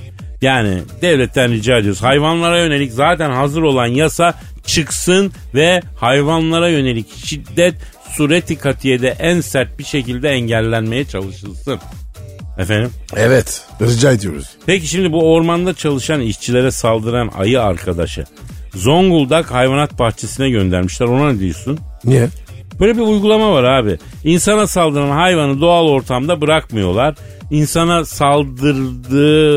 [0.44, 2.04] Yani devletten rica ediyoruz.
[2.04, 4.34] Hayvanlara yönelik zaten hazır olan yasa
[4.66, 7.76] çıksın ve hayvanlara yönelik şiddet
[8.12, 11.80] sureti katiyede en sert bir şekilde engellenmeye çalışılsın.
[12.58, 12.92] Efendim?
[13.16, 13.62] Evet.
[13.82, 14.50] Rica ediyoruz.
[14.66, 18.26] Peki şimdi bu ormanda çalışan işçilere saldıran ayı arkadaşı
[18.76, 21.06] Zonguldak hayvanat bahçesine göndermişler.
[21.06, 21.80] Ona ne diyorsun?
[22.06, 22.30] Niye?
[22.80, 23.98] Böyle bir uygulama var abi.
[24.24, 27.16] İnsana saldıran hayvanı doğal ortamda bırakmıyorlar.
[27.52, 29.54] İnsana saldırdığı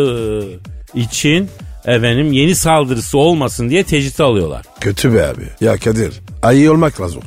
[0.94, 1.50] için
[1.84, 4.62] efendim yeni saldırısı olmasın diye tecrit alıyorlar.
[4.80, 5.44] Kötü be abi.
[5.60, 6.20] Ya Kadir.
[6.42, 7.22] Ayı olmak lazım.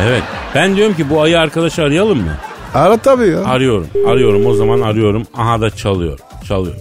[0.00, 0.22] Evet.
[0.54, 2.36] Ben diyorum ki bu ayı arkadaşı arayalım mı?
[2.74, 3.44] Ara tabii ya.
[3.44, 3.86] Arıyorum.
[4.06, 5.22] Arıyorum o zaman arıyorum.
[5.36, 6.18] Aha da çalıyor.
[6.48, 6.76] Çalıyor.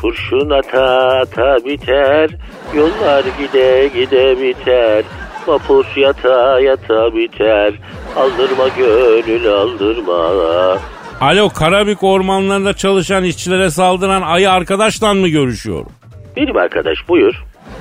[0.00, 0.84] Kurşun ata
[1.20, 2.30] ata biter,
[2.74, 5.04] yollar gide gide biter.
[5.46, 7.74] Vapur yata yata biter,
[8.16, 10.78] aldırma gönül aldırma.
[11.20, 15.92] Alo Karabük ormanlarında çalışan işçilere saldıran ayı arkadaşla mı görüşüyorum?
[16.36, 17.34] Benim arkadaş buyur.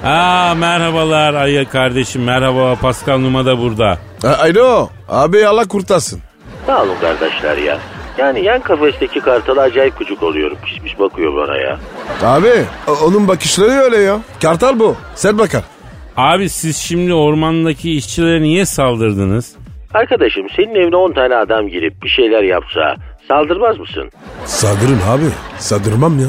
[0.04, 3.98] Aa merhabalar ayı kardeşim merhaba Pascal Numa da burada.
[4.24, 4.90] A- Alo.
[5.10, 6.22] Abi Allah kurtarsın.
[6.66, 7.78] Sağ olun kardeşler ya.
[8.18, 10.58] Yani yan kafesteki kartala acayip kucuk oluyorum.
[10.66, 11.80] Pişmiş bakıyor bana ya.
[12.24, 12.52] Abi
[12.88, 14.20] o- onun bakışları öyle ya.
[14.42, 14.96] Kartal bu.
[15.16, 15.64] Sen bakar.
[16.18, 19.56] Abi siz şimdi ormandaki işçilere niye saldırdınız?
[19.94, 22.96] Arkadaşım senin evine 10 tane adam girip bir şeyler yapsa
[23.34, 24.10] saldırmaz mısın?
[24.46, 25.24] Saldırın abi.
[25.58, 26.28] Saldırmam ya.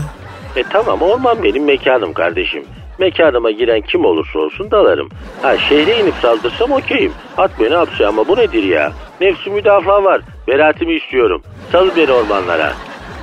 [0.56, 2.64] E tamam orman benim mekanım kardeşim.
[2.98, 5.08] Mekanıma giren kim olursa olsun dalarım.
[5.42, 7.12] Ha şehre inip saldırsam okeyim.
[7.36, 8.92] At beni hapse ama bu nedir ya?
[9.20, 10.20] Nefsi müdafaa var.
[10.48, 11.42] Beraatimi istiyorum.
[11.72, 12.72] Sal beni ormanlara.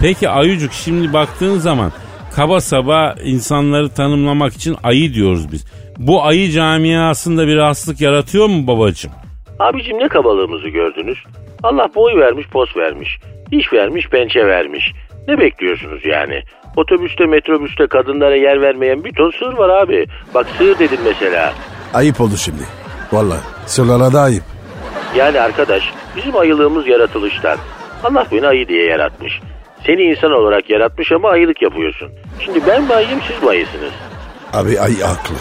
[0.01, 1.91] Peki Ayucuk şimdi baktığın zaman
[2.35, 5.65] kaba saba insanları tanımlamak için ayı diyoruz biz.
[5.97, 9.11] Bu ayı camiasında bir rahatsızlık yaratıyor mu babacığım?
[9.59, 11.17] Abicim ne kabalığımızı gördünüz?
[11.63, 13.19] Allah boy vermiş pos vermiş.
[13.51, 14.91] Diş vermiş pençe vermiş.
[15.27, 16.41] Ne bekliyorsunuz yani?
[16.75, 20.05] Otobüste metrobüste kadınlara yer vermeyen bir ton sığır var abi.
[20.33, 21.53] Bak sığır dedim mesela.
[21.93, 22.63] Ayıp oldu şimdi.
[23.11, 23.39] Vallahi.
[23.65, 24.43] Sırlara da ayıp.
[25.15, 25.83] Yani arkadaş
[26.17, 27.57] Bizim ayılığımız yaratılıştan.
[28.03, 29.39] Allah beni ayı diye yaratmış.
[29.85, 32.09] Seni insan olarak yaratmış ama ayılık yapıyorsun.
[32.45, 33.91] Şimdi ben mi ayıyım siz mi ayısınız?
[34.53, 35.35] Abi ay haklı.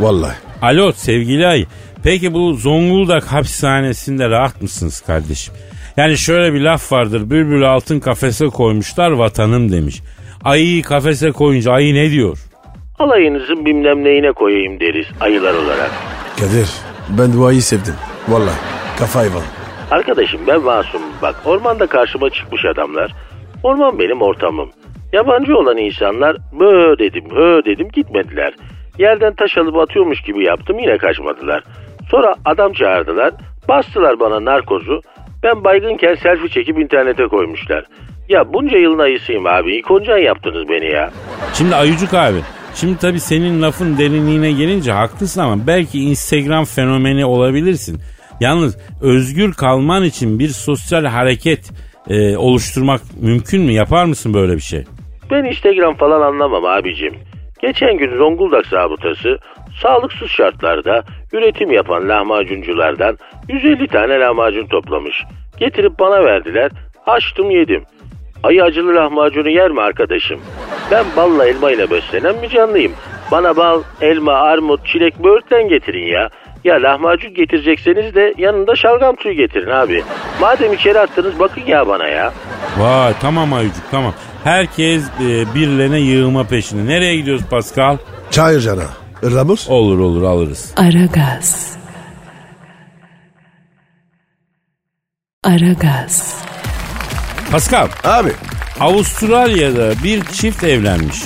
[0.00, 0.36] Vallahi.
[0.62, 1.64] Alo sevgili ay.
[2.04, 5.54] Peki bu Zonguldak hapishanesinde rahat mısınız kardeşim?
[5.96, 7.30] Yani şöyle bir laf vardır.
[7.30, 10.02] Bülbül altın kafese koymuşlar vatanım demiş.
[10.44, 12.38] Ayıyı kafese koyunca ayı ne diyor?
[12.98, 15.90] Alayınızın bilmem neyine koyayım deriz ayılar olarak.
[16.40, 16.68] Kadir
[17.18, 17.94] ben bu ayı sevdim.
[18.28, 18.58] Vallahi.
[18.98, 19.42] Kafa hayvan.
[19.90, 21.02] Arkadaşım ben masum.
[21.22, 23.12] Bak ormanda karşıma çıkmış adamlar.
[23.62, 24.70] Orman benim ortamım.
[25.12, 28.54] Yabancı olan insanlar bö dedim hö dedim gitmediler.
[28.98, 31.64] Yerden taş alıp atıyormuş gibi yaptım yine kaçmadılar.
[32.10, 33.32] Sonra adam çağırdılar.
[33.68, 35.00] Bastılar bana narkozu.
[35.46, 37.84] Ben baygınken selfie çekip internete koymuşlar.
[38.28, 39.76] Ya bunca yılın ayısıyım abi.
[39.76, 41.10] İkoncan yaptınız beni ya.
[41.54, 42.38] Şimdi Ayucuk abi.
[42.74, 48.00] Şimdi tabii senin lafın derinliğine gelince haklısın ama belki Instagram fenomeni olabilirsin.
[48.40, 51.70] Yalnız özgür kalman için bir sosyal hareket
[52.10, 53.72] e, oluşturmak mümkün mü?
[53.72, 54.84] Yapar mısın böyle bir şey?
[55.30, 57.14] Ben Instagram falan anlamam abicim.
[57.62, 59.38] Geçen gün Zonguldak zabıtası
[59.82, 63.18] sağlıksız şartlarda üretim yapan lahmacunculardan
[63.48, 65.22] 150 tane lahmacun toplamış.
[65.58, 66.70] Getirip bana verdiler.
[67.06, 67.84] Açtım yedim.
[68.42, 70.40] Ayı acılı lahmacunu yer mi arkadaşım?
[70.90, 72.92] Ben balla elma ile beslenen bir canlıyım.
[73.32, 76.28] Bana bal, elma, armut, çilek, böğürtlen getirin ya.
[76.64, 80.02] Ya lahmacun getirecekseniz de yanında şalgam suyu getirin abi.
[80.40, 82.32] Madem içeri attınız bakın ya bana ya.
[82.78, 84.14] Vay tamam Ayucuk tamam.
[84.44, 86.92] Herkes e, birilerine yığılma peşinde.
[86.92, 87.96] Nereye gidiyoruz Pascal?
[88.30, 88.60] Çayır
[89.34, 89.68] Ramus.
[89.68, 90.72] Olur olur alırız.
[90.76, 91.76] Aragaz.
[95.44, 96.34] Aragaz.
[97.50, 98.32] Pascal Abi.
[98.80, 101.22] Avustralya'da bir çift evlenmiş.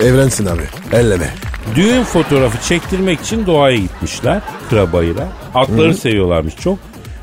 [0.00, 0.62] Evlensin abi.
[0.92, 1.30] Elleme.
[1.74, 4.40] Düğün fotoğrafı çektirmek için doğaya gitmişler.
[4.70, 5.28] Kırabayıra.
[5.54, 6.78] Atları seviyorlarmış çok.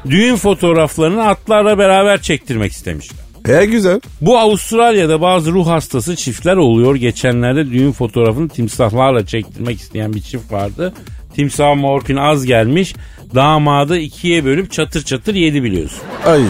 [0.09, 3.24] Düğün fotoğraflarını atlarla beraber çektirmek istemişler.
[3.47, 3.99] E güzel.
[4.21, 6.95] Bu Avustralya'da bazı ruh hastası çiftler oluyor.
[6.95, 10.93] Geçenlerde düğün fotoğrafını timsahlarla çektirmek isteyen bir çift vardı.
[11.35, 12.95] Timsah morfin az gelmiş.
[13.35, 15.99] Damadı ikiye bölüp çatır çatır yedi biliyorsun.
[16.25, 16.41] Ay.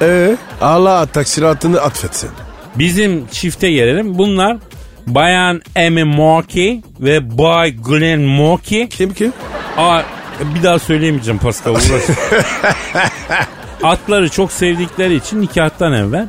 [0.00, 2.30] E Allah taksiratını atfetsin.
[2.78, 4.18] Bizim çifte gelelim.
[4.18, 4.56] Bunlar
[5.06, 8.88] Bayan Amy Moki ve Bay Glenn Moki.
[8.90, 9.30] Kim ki?
[9.76, 10.02] Aa,
[10.54, 11.84] bir daha söyleyemeyeceğim Pascal uğraş.
[13.82, 16.28] Atları çok sevdikleri için nikahtan evvel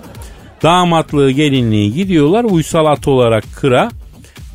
[0.64, 2.44] damatlığı gelinliği gidiyorlar.
[2.44, 3.92] Uysal at olarak kıra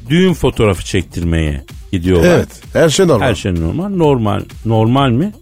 [0.09, 2.28] düğün fotoğrafı çektirmeye gidiyorlar.
[2.36, 2.49] Evet.
[2.72, 3.26] Her şey normal.
[3.26, 3.88] Her şey normal.
[3.88, 4.40] Normal.
[4.66, 5.32] Normal mi?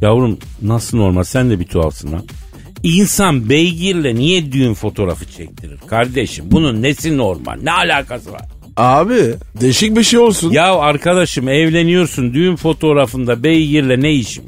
[0.00, 1.22] Yavrum nasıl normal?
[1.22, 2.24] Sen de bir tuhafsın lan.
[2.82, 5.78] İnsan beygirle niye düğün fotoğrafı çektirir?
[5.86, 7.58] Kardeşim bunun nesi normal?
[7.62, 8.42] Ne alakası var?
[8.76, 10.50] Abi değişik bir şey olsun.
[10.50, 14.44] Ya arkadaşım evleniyorsun düğün fotoğrafında beygirle ne işim?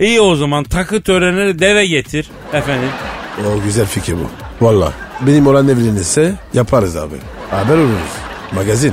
[0.00, 2.88] İyi o zaman takı törenine deve getir efendim.
[3.40, 4.64] O güzel fikir bu.
[4.66, 4.92] Valla.
[5.26, 7.14] Benim olan evlenirse yaparız abi.
[7.50, 8.12] Haber oluruz.
[8.52, 8.92] Magazin.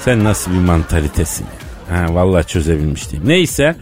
[0.00, 1.46] Sen nasıl bir mantalitesin?
[1.90, 3.22] Ha, vallahi çözebilmiş değilim.
[3.26, 3.76] Neyse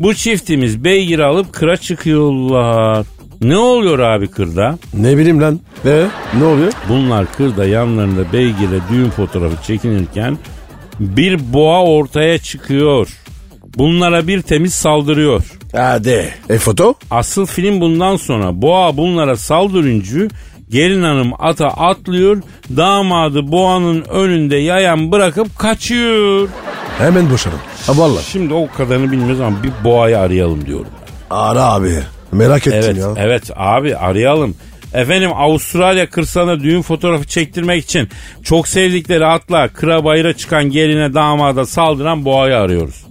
[0.00, 3.06] bu çiftimiz beygir alıp kıra çıkıyorlar.
[3.40, 4.78] Ne oluyor abi kırda?
[4.94, 5.60] Ne bileyim lan.
[5.86, 6.06] E
[6.38, 6.72] ne oluyor?
[6.88, 10.38] Bunlar kırda yanlarında beygirle düğün fotoğrafı çekinirken
[11.00, 13.08] bir boğa ortaya çıkıyor.
[13.78, 15.42] Bunlara bir temiz saldırıyor.
[15.72, 16.34] Hadi.
[16.50, 16.94] E foto?
[17.10, 20.28] Asıl film bundan sonra boğa bunlara saldırınca
[20.70, 22.42] gelin hanım ata atlıyor
[22.76, 26.48] damadı boğanın önünde yayan bırakıp kaçıyor.
[26.98, 27.56] Hemen boşanın.
[27.86, 28.20] Ha valla.
[28.22, 30.86] Şimdi o kadarını bilmiyoruz ama bir boğayı arayalım diyorum.
[31.30, 31.98] Ara abi.
[32.32, 33.08] Merak ettim Evet, ya.
[33.16, 34.54] evet abi arayalım.
[34.94, 38.08] Efendim Avustralya kırsalına düğün fotoğrafı çektirmek için
[38.42, 43.07] çok sevdikleri atla kıra bayıra çıkan geline damada saldıran boğayı arıyoruz.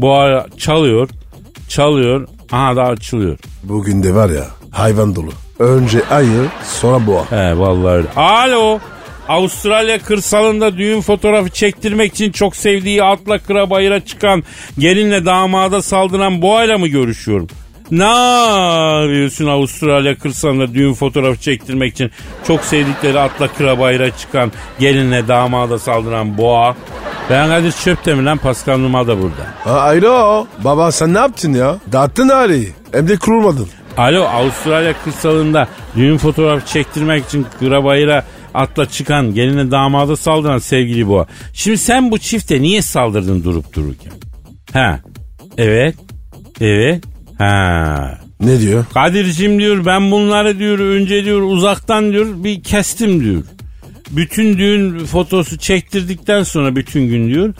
[0.00, 1.08] Boğa çalıyor,
[1.68, 3.38] çalıyor, aha da açılıyor.
[3.62, 5.30] Bugün de var ya hayvan dolu.
[5.58, 7.30] Önce ayı sonra boğa.
[7.30, 8.08] He vallahi öyle.
[8.16, 8.78] Alo.
[9.28, 14.42] Avustralya kırsalında düğün fotoğrafı çektirmek için çok sevdiği atla kıra bayıra çıkan
[14.78, 17.48] gelinle damada saldıran boğayla mı görüşüyorum?
[17.90, 22.10] Ne yapıyorsun Avustralya kırsalında düğün fotoğrafı çektirmek için
[22.46, 26.76] çok sevdikleri atla kıra bayıra çıkan gelinle damada saldıran boğa?
[27.30, 29.72] Ben Kadir Çöptemir lan Pascal Numa da burada.
[29.80, 30.46] Alo.
[30.64, 31.76] Baba sen ne yaptın ya?
[31.92, 32.68] Dağıttın aileyi.
[32.92, 33.68] Hem de kurulmadın.
[33.96, 38.24] Alo Avustralya kırsalında düğün fotoğrafı çektirmek için kıra bayıra
[38.54, 41.26] atla çıkan geline damada saldıran sevgili boğa.
[41.52, 44.12] Şimdi sen bu çifte niye saldırdın durup dururken?
[44.72, 45.00] Ha
[45.58, 45.94] evet
[46.60, 47.04] evet
[47.40, 48.18] ha.
[48.40, 48.84] Ne diyor?
[48.94, 53.42] Kadir'cim diyor ben bunları diyor önce diyor uzaktan diyor bir kestim diyor.
[54.10, 57.54] Bütün düğün fotosu çektirdikten sonra bütün gün diyor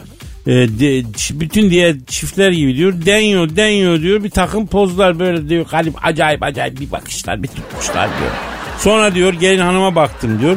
[0.46, 1.04] e, de-
[1.40, 2.92] bütün diğer çiftler gibi diyor.
[3.06, 4.24] Deniyor deniyor diyor.
[4.24, 5.66] Bir takım pozlar böyle diyor.
[5.70, 8.30] Galip acayip acayip bir bakışlar bir tutmuşlar diyor.
[8.78, 10.56] Sonra diyor gelin hanıma baktım diyor.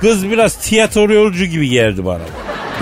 [0.00, 2.22] Kız biraz tiyatrocu gibi geldi bana.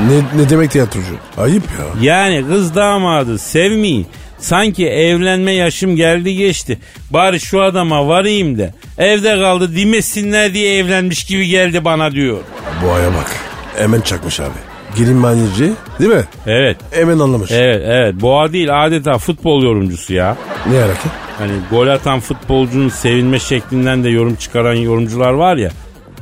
[0.09, 1.17] Ne, ne demek tiyatrocu?
[1.39, 2.13] Ayıp ya.
[2.15, 4.07] Yani kız damadı sevmeyi
[4.43, 6.79] sanki evlenme yaşım geldi geçti.
[7.11, 12.39] Bari şu adama varayım da evde kaldı demesinler diye evlenmiş gibi geldi bana diyor.
[12.85, 13.31] Boğaya bak.
[13.77, 14.51] Hemen çakmış abi.
[14.99, 16.25] Gelin manyacı değil mi?
[16.47, 16.77] Evet.
[16.91, 17.51] Hemen anlamış.
[17.51, 20.37] Evet evet boğa değil adeta futbol yorumcusu ya.
[20.71, 21.13] Ne hareket?
[21.39, 25.71] Hani gol atan futbolcunun sevinme şeklinden de yorum çıkaran yorumcular var ya.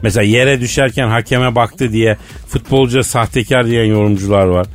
[0.02, 2.16] Mesela yere düşerken hakeme baktı diye
[2.48, 4.66] futbolcuya sahtekar diyen yorumcular var.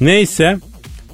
[0.00, 0.58] Neyse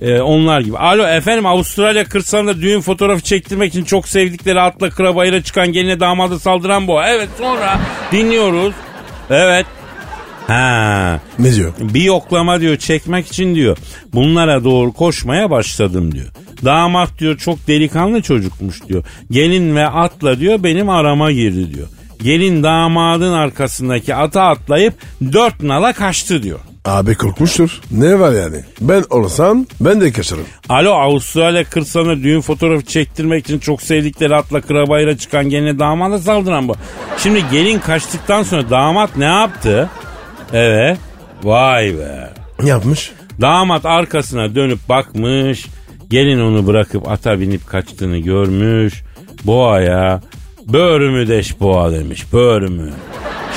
[0.01, 0.79] e, onlar gibi.
[0.79, 6.01] Alo efendim Avustralya kırsalında düğün fotoğrafı çektirmek için çok sevdikleri atla kıra bayıra çıkan geline
[6.01, 7.03] damada saldıran bu.
[7.03, 7.79] Evet sonra
[8.13, 8.75] dinliyoruz.
[9.31, 9.67] Evet.
[10.47, 11.73] Ha, Ne diyor?
[11.81, 13.79] bir yoklama diyor çekmek için diyor.
[14.15, 16.27] Bunlara doğru koşmaya başladım diyor.
[16.65, 19.05] Damat diyor çok delikanlı çocukmuş diyor.
[19.31, 21.89] Gelin ve atla diyor benim arama girdi diyor.
[22.23, 24.95] Gelin damadın arkasındaki ata atlayıp
[25.33, 26.59] dört nala kaçtı diyor.
[26.87, 27.81] Abi korkmuştur.
[27.91, 28.57] Ne var yani?
[28.81, 30.45] Ben olsam ben de kaçarım.
[30.69, 36.69] Alo Avustralya kırsalına düğün fotoğrafı çektirmek için çok sevdikleri atla kırabayla çıkan geline damada saldıran
[36.69, 36.75] bu.
[37.19, 39.91] Şimdi gelin kaçtıktan sonra damat ne yaptı?
[40.53, 40.99] Evet.
[41.43, 42.31] Vay be.
[42.63, 43.13] Ne yapmış?
[43.41, 45.67] Damat arkasına dönüp bakmış.
[46.11, 49.03] Gelin onu bırakıp ata binip kaçtığını görmüş.
[49.45, 50.21] Boğaya
[50.67, 52.93] böğrümü deş boğa demiş böğrümü.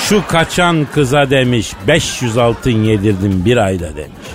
[0.10, 4.28] Şu kaçan kıza demiş 500 altın yedirdim bir ayda demiş.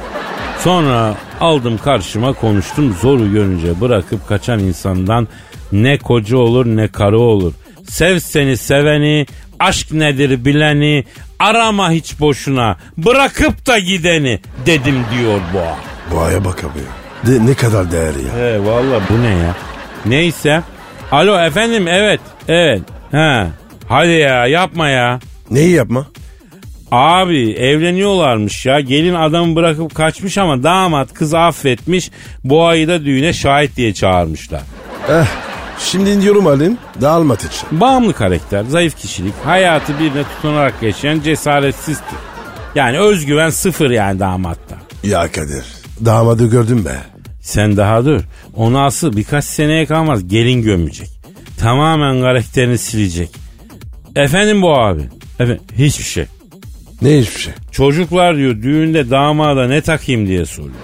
[0.59, 5.29] Sonra aldım karşıma konuştum zoru görünce bırakıp kaçan insandan
[5.73, 7.53] ne koca olur ne karı olur.
[7.89, 9.27] Sev seni seveni,
[9.61, 11.05] aşk nedir bileni,
[11.39, 15.77] arama hiç boşuna, bırakıp da gideni dedim diyor boğa.
[16.11, 16.81] Boğaya bak abi.
[17.33, 18.35] De, ne kadar değerli ya.
[18.37, 19.57] He valla bu ne ya?
[20.07, 20.63] Neyse.
[21.13, 22.83] Alo efendim evet evet.
[23.11, 23.47] He.
[23.89, 25.21] Hadi ya yapma ya.
[25.51, 26.07] Neyi yapma?
[26.93, 28.81] Abi evleniyorlarmış ya.
[28.81, 32.11] Gelin adamı bırakıp kaçmış ama damat kızı affetmiş.
[32.45, 34.63] Boğayı da düğüne şahit diye çağırmışlar.
[35.11, 35.27] Eh.
[35.79, 36.79] Şimdi diyorum Halim.
[37.01, 37.81] Dağılmat için.
[37.81, 42.19] Bağımlı karakter, zayıf kişilik, hayatı birine tutunarak yaşayan cesaretsizdir.
[42.75, 44.77] Yani özgüven sıfır yani damatta.
[45.05, 45.65] Ya Kadir.
[46.05, 46.97] Damadı gördün be.
[47.41, 48.21] Sen daha dur.
[48.57, 51.09] Onu asıl birkaç seneye kalmaz gelin gömecek.
[51.61, 53.31] Tamamen karakterini silecek.
[54.17, 55.03] Efendim bu abi.
[55.41, 56.27] Efendim hiçbir şey.
[57.03, 57.53] Ne hiçbir şey.
[57.73, 60.75] Çocuklar diyor düğünde damada ne takayım diye soruyor.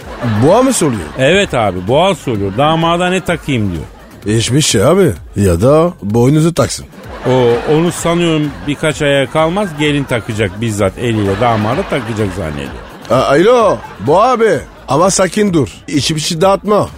[0.46, 1.01] Boğa mı soruyor?
[1.18, 4.36] Evet abi boğa soruyor damada ne takayım diyor.
[4.38, 5.12] Hiçbir şey abi.
[5.36, 6.86] Ya da boynuzu taksın.
[7.30, 12.70] O onu sanıyorum birkaç aya kalmaz gelin takacak bizzat eliyle damada takacak zannediyor.
[13.11, 13.78] A- Alo.
[14.01, 14.59] Boğa abi.
[14.88, 15.68] Ama sakin dur.
[15.88, 16.88] İçi bir şey dağıtma.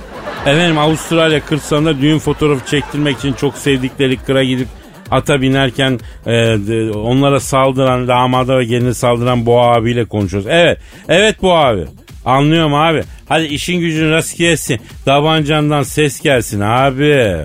[0.47, 4.69] Efendim Avustralya kırsalında düğün fotoğrafı çektirmek için çok sevdikleri kıra gidip
[5.13, 10.49] ata binerken e, de- onlara saldıran damada ve geline saldıran Boğa abiyle konuşuyoruz.
[10.51, 11.85] Evet, evet Boğa abi.
[12.25, 13.03] Anlıyorum abi.
[13.29, 14.81] Hadi işin gücün rast gelsin.
[15.05, 17.37] Tabancandan ses gelsin abi.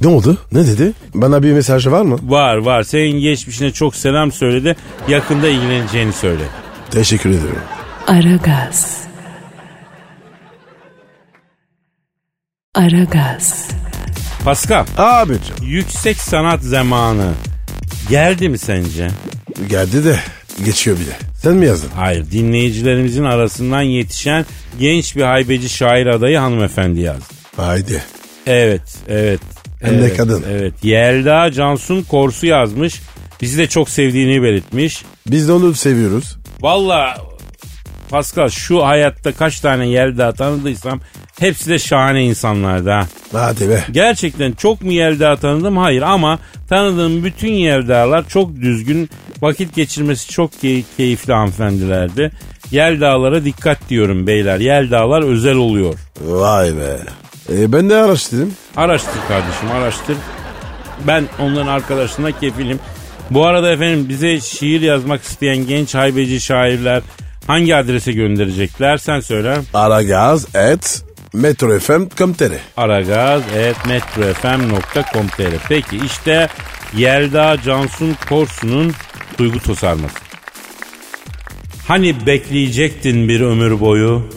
[0.00, 0.38] Ne oldu?
[0.52, 0.92] Ne dedi?
[1.14, 2.18] Bana bir mesajı var mı?
[2.22, 2.82] Var var.
[2.82, 4.76] Senin geçmişine çok selam söyledi.
[5.08, 6.44] Yakında ilgileneceğini söyledi.
[6.90, 7.56] Teşekkür ederim.
[8.06, 9.04] Aragaz.
[12.74, 13.68] Aragaz.
[14.44, 15.54] Pascal, Abicim.
[15.62, 17.32] yüksek sanat zamanı
[18.10, 19.08] geldi mi sence?
[19.68, 20.18] Geldi de
[20.64, 21.18] geçiyor bile.
[21.42, 21.90] Sen mi yazdın?
[21.94, 24.46] Hayır dinleyicilerimizin arasından yetişen
[24.78, 27.24] genç bir haybeci şair adayı hanımefendi yazdı.
[27.56, 28.02] Haydi.
[28.46, 29.40] Evet evet.
[29.80, 30.44] Hem de evet, kadın.
[30.50, 33.00] Evet Yelda Cansun Korsu yazmış.
[33.40, 35.04] Bizi de çok sevdiğini belirtmiş.
[35.26, 36.36] Biz de onu seviyoruz.
[36.60, 37.16] Valla
[38.10, 41.00] Pascal şu hayatta kaç tane Yelda tanıdıysam
[41.40, 43.06] hepsi de şahane insanlardı ha.
[43.32, 43.84] Hadi be.
[43.90, 45.76] Gerçekten çok mu Yelda tanıdım?
[45.76, 49.10] Hayır ama tanıdığım bütün Yelda'lar çok düzgün,
[49.42, 52.30] vakit geçirmesi çok key- keyifli hanımefendilerdi.
[52.70, 54.58] Yelda'lara dikkat diyorum beyler.
[54.60, 55.94] Yelda'lar özel oluyor.
[56.20, 56.96] Vay be.
[57.52, 58.52] E, ben de araştırdım.
[58.76, 60.16] Araştır kardeşim araştır.
[61.06, 62.78] Ben onların arkadaşına kefilim.
[63.30, 67.02] Bu arada efendim bize şiir yazmak isteyen genç haybeci şairler
[67.46, 69.56] hangi adrese gönderecekler sen söyle.
[69.74, 71.02] Aragaz et
[71.34, 76.48] metrofm.com.tr aragaz.metrofm.com.tr Peki işte
[76.96, 78.92] Yelda Cansun Korsu'nun
[79.38, 80.14] duygu tosarması.
[81.88, 84.30] Hani bekleyecektin bir ömür boyu?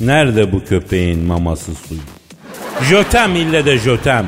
[0.00, 2.00] Nerede bu köpeğin maması suyu?
[2.88, 4.26] Jötem ille de jötem.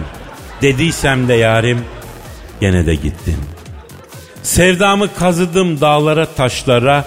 [0.62, 1.80] Dediysem de yarim
[2.60, 3.36] gene de gittin.
[4.42, 7.04] Sevdamı kazıdım dağlara taşlara.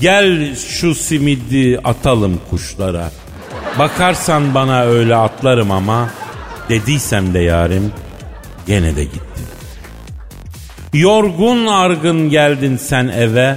[0.00, 3.10] gel şu simidi atalım kuşlara.
[3.78, 6.10] Bakarsan bana öyle atlarım ama
[6.68, 7.92] dediysem de yarim
[8.66, 9.46] gene de gittin.
[10.92, 13.56] Yorgun argın geldin sen eve.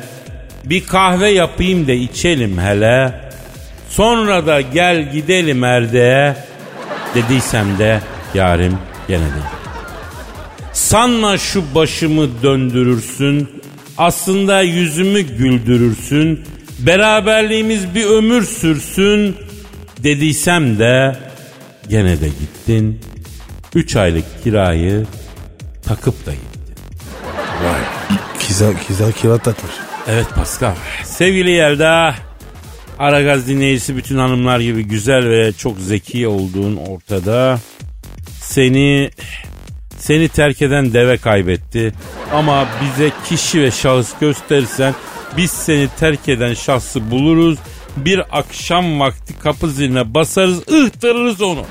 [0.65, 3.21] Bir kahve yapayım da içelim hele.
[3.89, 6.35] Sonra da gel gidelim erdeğe.
[7.15, 8.01] Dediysem de
[8.33, 9.41] yarim gene de.
[10.73, 13.49] Sanma şu başımı döndürürsün.
[13.97, 16.41] Aslında yüzümü güldürürsün.
[16.79, 19.35] Beraberliğimiz bir ömür sürsün.
[20.03, 21.15] Dediysem de
[21.89, 23.01] gene de gittin.
[23.75, 25.05] Üç aylık kirayı
[25.83, 26.75] takıp da gittin.
[27.63, 27.81] Vay.
[28.39, 29.71] Kiza, kiza kira takmış.
[30.07, 30.73] Evet Pascal.
[31.03, 32.15] Sevgili Yelda,
[32.99, 37.59] Aragaz dinleyicisi bütün hanımlar gibi güzel ve çok zeki olduğun ortada.
[38.41, 39.11] Seni
[39.97, 41.93] seni terk eden deve kaybetti.
[42.33, 44.93] Ama bize kişi ve şahıs gösterirsen
[45.37, 47.59] biz seni terk eden şahsı buluruz.
[47.97, 51.65] Bir akşam vakti kapı ziline basarız, ıhtırırız onu.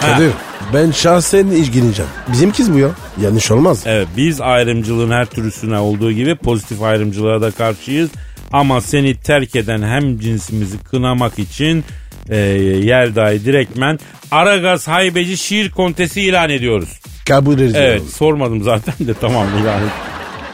[0.00, 0.30] Kadir
[0.74, 2.10] ben şahsen ilgileneceğim.
[2.28, 2.88] Bizim kız bu ya.
[3.20, 3.82] Yanlış olmaz.
[3.86, 8.10] Evet biz ayrımcılığın her türlüsüne olduğu gibi pozitif ayrımcılığa da karşıyız.
[8.52, 11.84] Ama seni terk eden hem cinsimizi kınamak için
[12.28, 13.98] e, Yelda'yı direktmen
[14.30, 17.00] Aragaz Haybeci Şiir Kontesi ilan ediyoruz.
[17.28, 17.80] Kabul ediyorum.
[17.80, 19.90] Evet sormadım zaten de tamam ilan et.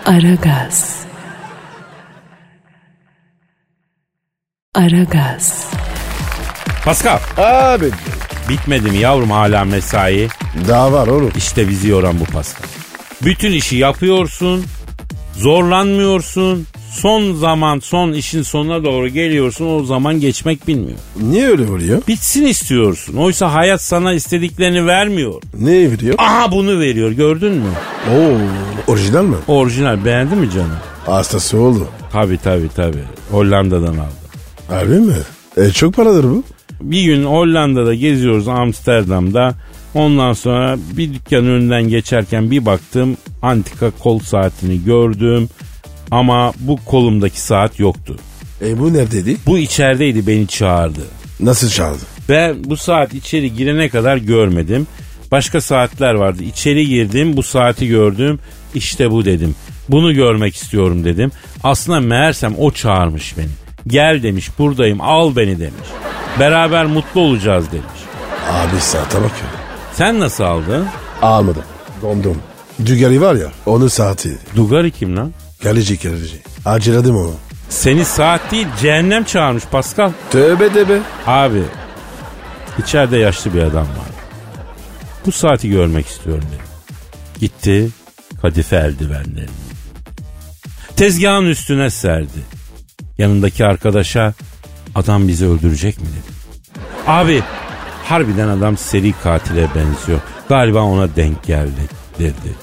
[0.07, 1.08] Aragaz.
[4.79, 5.67] Aragaz.
[6.85, 7.91] Pascal Abi
[8.49, 10.29] bitmedi mi yavrum hala mesai?
[10.69, 11.31] daha var oğlum.
[11.37, 12.67] İşte bizi yoran bu Pascal.
[13.25, 14.65] Bütün işi yapıyorsun,
[15.37, 16.67] zorlanmıyorsun.
[16.91, 19.81] Son zaman, son işin sonuna doğru geliyorsun.
[19.81, 20.99] O zaman geçmek bilmiyor.
[21.21, 22.03] Niye öyle oluyor?
[22.09, 23.17] Bitsin istiyorsun.
[23.17, 25.43] Oysa hayat sana istediklerini vermiyor.
[25.59, 26.15] Ne veriyor?
[26.19, 27.71] Aha bunu veriyor gördün mü?
[28.17, 28.37] Oo,
[28.93, 29.37] orijinal mi?
[29.49, 30.77] Orijinal beğendin mi canım?
[31.07, 31.89] Hastası oldu.
[32.13, 32.99] Tabi tabi tabi.
[33.31, 34.28] Hollanda'dan aldım.
[34.69, 35.15] Harbi mi?
[35.57, 36.45] E, çok paradır bu.
[36.81, 39.55] Bir gün Hollanda'da geziyoruz Amsterdam'da.
[39.95, 45.49] Ondan sonra bir dükkanın önünden geçerken bir baktım antika kol saatini gördüm.
[46.11, 48.17] Ama bu kolumdaki saat yoktu.
[48.63, 49.37] E bu neredeydi?
[49.47, 51.01] Bu içerideydi beni çağırdı.
[51.41, 51.99] Nasıl çaldı?
[52.29, 54.87] Ben bu saat içeri girene kadar görmedim.
[55.33, 56.43] Başka saatler vardı.
[56.43, 58.39] İçeri girdim bu saati gördüm.
[58.75, 59.55] İşte bu dedim.
[59.89, 61.33] Bunu görmek istiyorum dedim.
[61.63, 63.68] Aslında meğersem o çağırmış beni.
[63.89, 65.89] Gel demiş buradayım al beni demiş.
[66.41, 68.01] Beraber mutlu olacağız demiş.
[68.51, 69.61] Abi saate bak ya.
[69.95, 70.87] Sen nasıl aldın?
[71.23, 71.63] Almadım.
[72.03, 72.39] Dondum.
[72.87, 74.39] Dügari var ya onun saati.
[74.57, 75.33] Dugari kim lan?
[75.63, 76.37] Kaleci kaleci.
[76.65, 77.35] Aceledim onu.
[77.69, 80.13] Seni saat değil cehennem çağırmış Pascal.
[80.31, 80.99] Tövbe de be.
[81.27, 81.63] Abi
[82.79, 84.09] içeride yaşlı bir adam var.
[85.27, 86.63] Bu saati görmek istiyorum dedi.
[87.41, 87.89] Gitti
[88.43, 89.49] kadife eldivenlerini.
[90.97, 92.58] Tezgahın üstüne serdi.
[93.19, 94.35] Yanındaki arkadaşa
[94.95, 96.35] adam bizi öldürecek mi dedi.
[97.07, 97.43] Abi
[98.05, 100.21] harbiden adam seri katile benziyor.
[100.49, 101.81] Galiba ona denk geldi
[102.19, 102.55] dedi.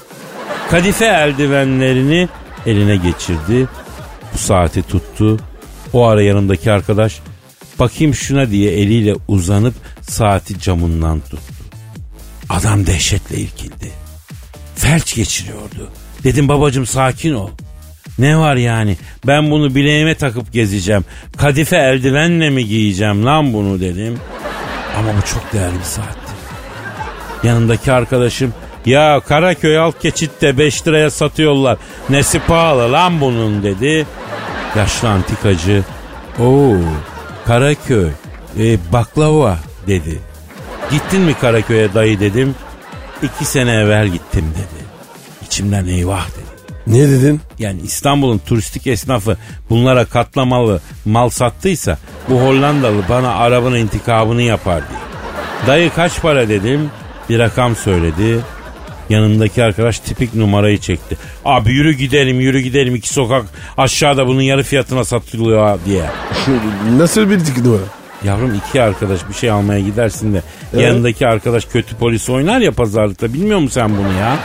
[0.70, 2.28] Kadife eldivenlerini
[2.66, 3.68] eline geçirdi.
[4.34, 5.38] Bu saati tuttu.
[5.92, 7.20] O ara yanındaki arkadaş
[7.78, 11.38] bakayım şuna diye eliyle uzanıp saati camından tuttu.
[12.48, 13.92] Adam dehşetle irkildi.
[14.74, 15.90] Felç geçiriyordu.
[16.24, 17.50] Dedim babacım sakin ol.
[18.18, 18.96] Ne var yani
[19.26, 21.04] ben bunu bileğime takıp gezeceğim.
[21.36, 24.20] Kadife eldivenle mi giyeceğim lan bunu dedim.
[24.98, 26.32] Ama bu çok değerli bir saatti.
[27.42, 28.54] Yanındaki arkadaşım
[28.86, 31.78] ya Karaköy alt geçitte 5 liraya satıyorlar.
[32.10, 34.06] Nesi pahalı lan bunun dedi.
[34.76, 35.82] Yaşlı antikacı
[36.40, 36.76] Oo
[37.46, 38.08] Karaköy
[38.58, 40.18] e, baklava dedi.
[40.90, 42.54] Gittin mi Karaköy'e dayı dedim.
[43.22, 44.84] İki sene evvel gittim dedi.
[45.46, 46.45] İçimden eyvah dedi.
[46.86, 47.40] Ne dedin?
[47.58, 49.36] Yani İstanbul'un turistik esnafı
[49.70, 55.00] bunlara katlamalı mal sattıysa bu Hollandalı bana arabanın intikamını yapar diye.
[55.66, 56.90] Dayı kaç para dedim.
[57.28, 58.38] Bir rakam söyledi.
[59.10, 61.16] Yanımdaki arkadaş tipik numarayı çekti.
[61.44, 63.44] Abi yürü gidelim yürü gidelim iki sokak
[63.76, 66.04] aşağıda bunun yarı fiyatına satılıyor diye.
[66.96, 67.82] Nasıl bildik numara?
[68.24, 70.42] Yavrum iki arkadaş bir şey almaya gidersin de
[70.80, 74.36] yanındaki arkadaş kötü polis oynar ya pazarlıkta bilmiyor musun sen bunu ya?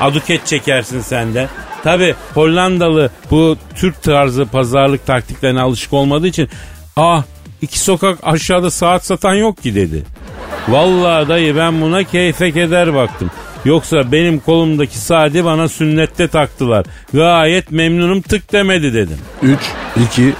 [0.00, 1.48] Aduket çekersin sen de.
[1.84, 6.48] Tabi Hollandalı bu Türk tarzı pazarlık taktiklerine alışık olmadığı için
[6.96, 7.22] ah
[7.62, 10.04] iki sokak aşağıda saat satan yok ki dedi.
[10.68, 13.30] Vallahi dayı ben buna keyfe keder baktım.
[13.64, 16.86] Yoksa benim kolumdaki saati bana sünnette taktılar.
[17.14, 19.18] Gayet memnunum tık demedi dedim.
[19.42, 19.58] 3,
[20.12, 20.34] 2, 1.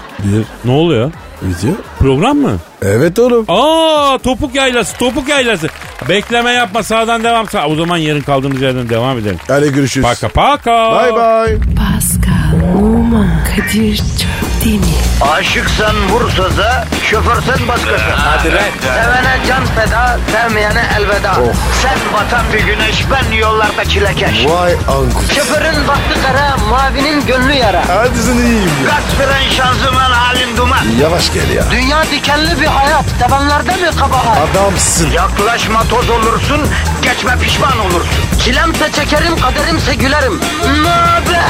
[0.65, 1.13] Ne oluyor?
[1.43, 1.71] Video.
[1.99, 2.59] Program mı?
[2.83, 3.45] Evet oğlum.
[3.49, 5.69] Aa topuk yaylası topuk yaylası.
[6.09, 7.67] Bekleme yapma sağdan devam sağ.
[7.67, 9.39] O zaman yarın kaldığımız yerden devam edelim.
[9.49, 10.07] Hadi görüşürüz.
[10.07, 11.03] Paka paka.
[11.03, 11.59] Bye bye.
[11.77, 14.87] Pascal, Oman, Kadir çok değil mi?
[15.33, 18.05] Aşıksan vursa da, şoförsen başkasın.
[18.17, 18.63] Hadi lan.
[18.95, 21.35] Sevene can feda, sevmeyene elveda.
[21.83, 24.47] Sen batan bir güneş, ben yollarda çilekeş.
[24.47, 25.35] Vay anku.
[25.35, 27.83] Şoförün baktı kara, mavinin gönlü yara.
[27.89, 28.91] Hadi sen iyiyim ya.
[28.91, 30.79] Kasperen şanzıman halin duman.
[31.03, 31.65] Yavaş gel ya.
[31.71, 34.39] Dünya dikenli bir hayat, sevenlerde mi kabahar?
[34.51, 35.11] Adamsın.
[35.11, 36.61] Yaklaşma toz olursun,
[37.03, 38.25] geçme pişman olursun.
[38.45, 40.41] Çilemse çekerim, kaderimse gülerim.
[40.83, 41.49] Möber!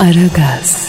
[0.00, 0.85] Aragaz.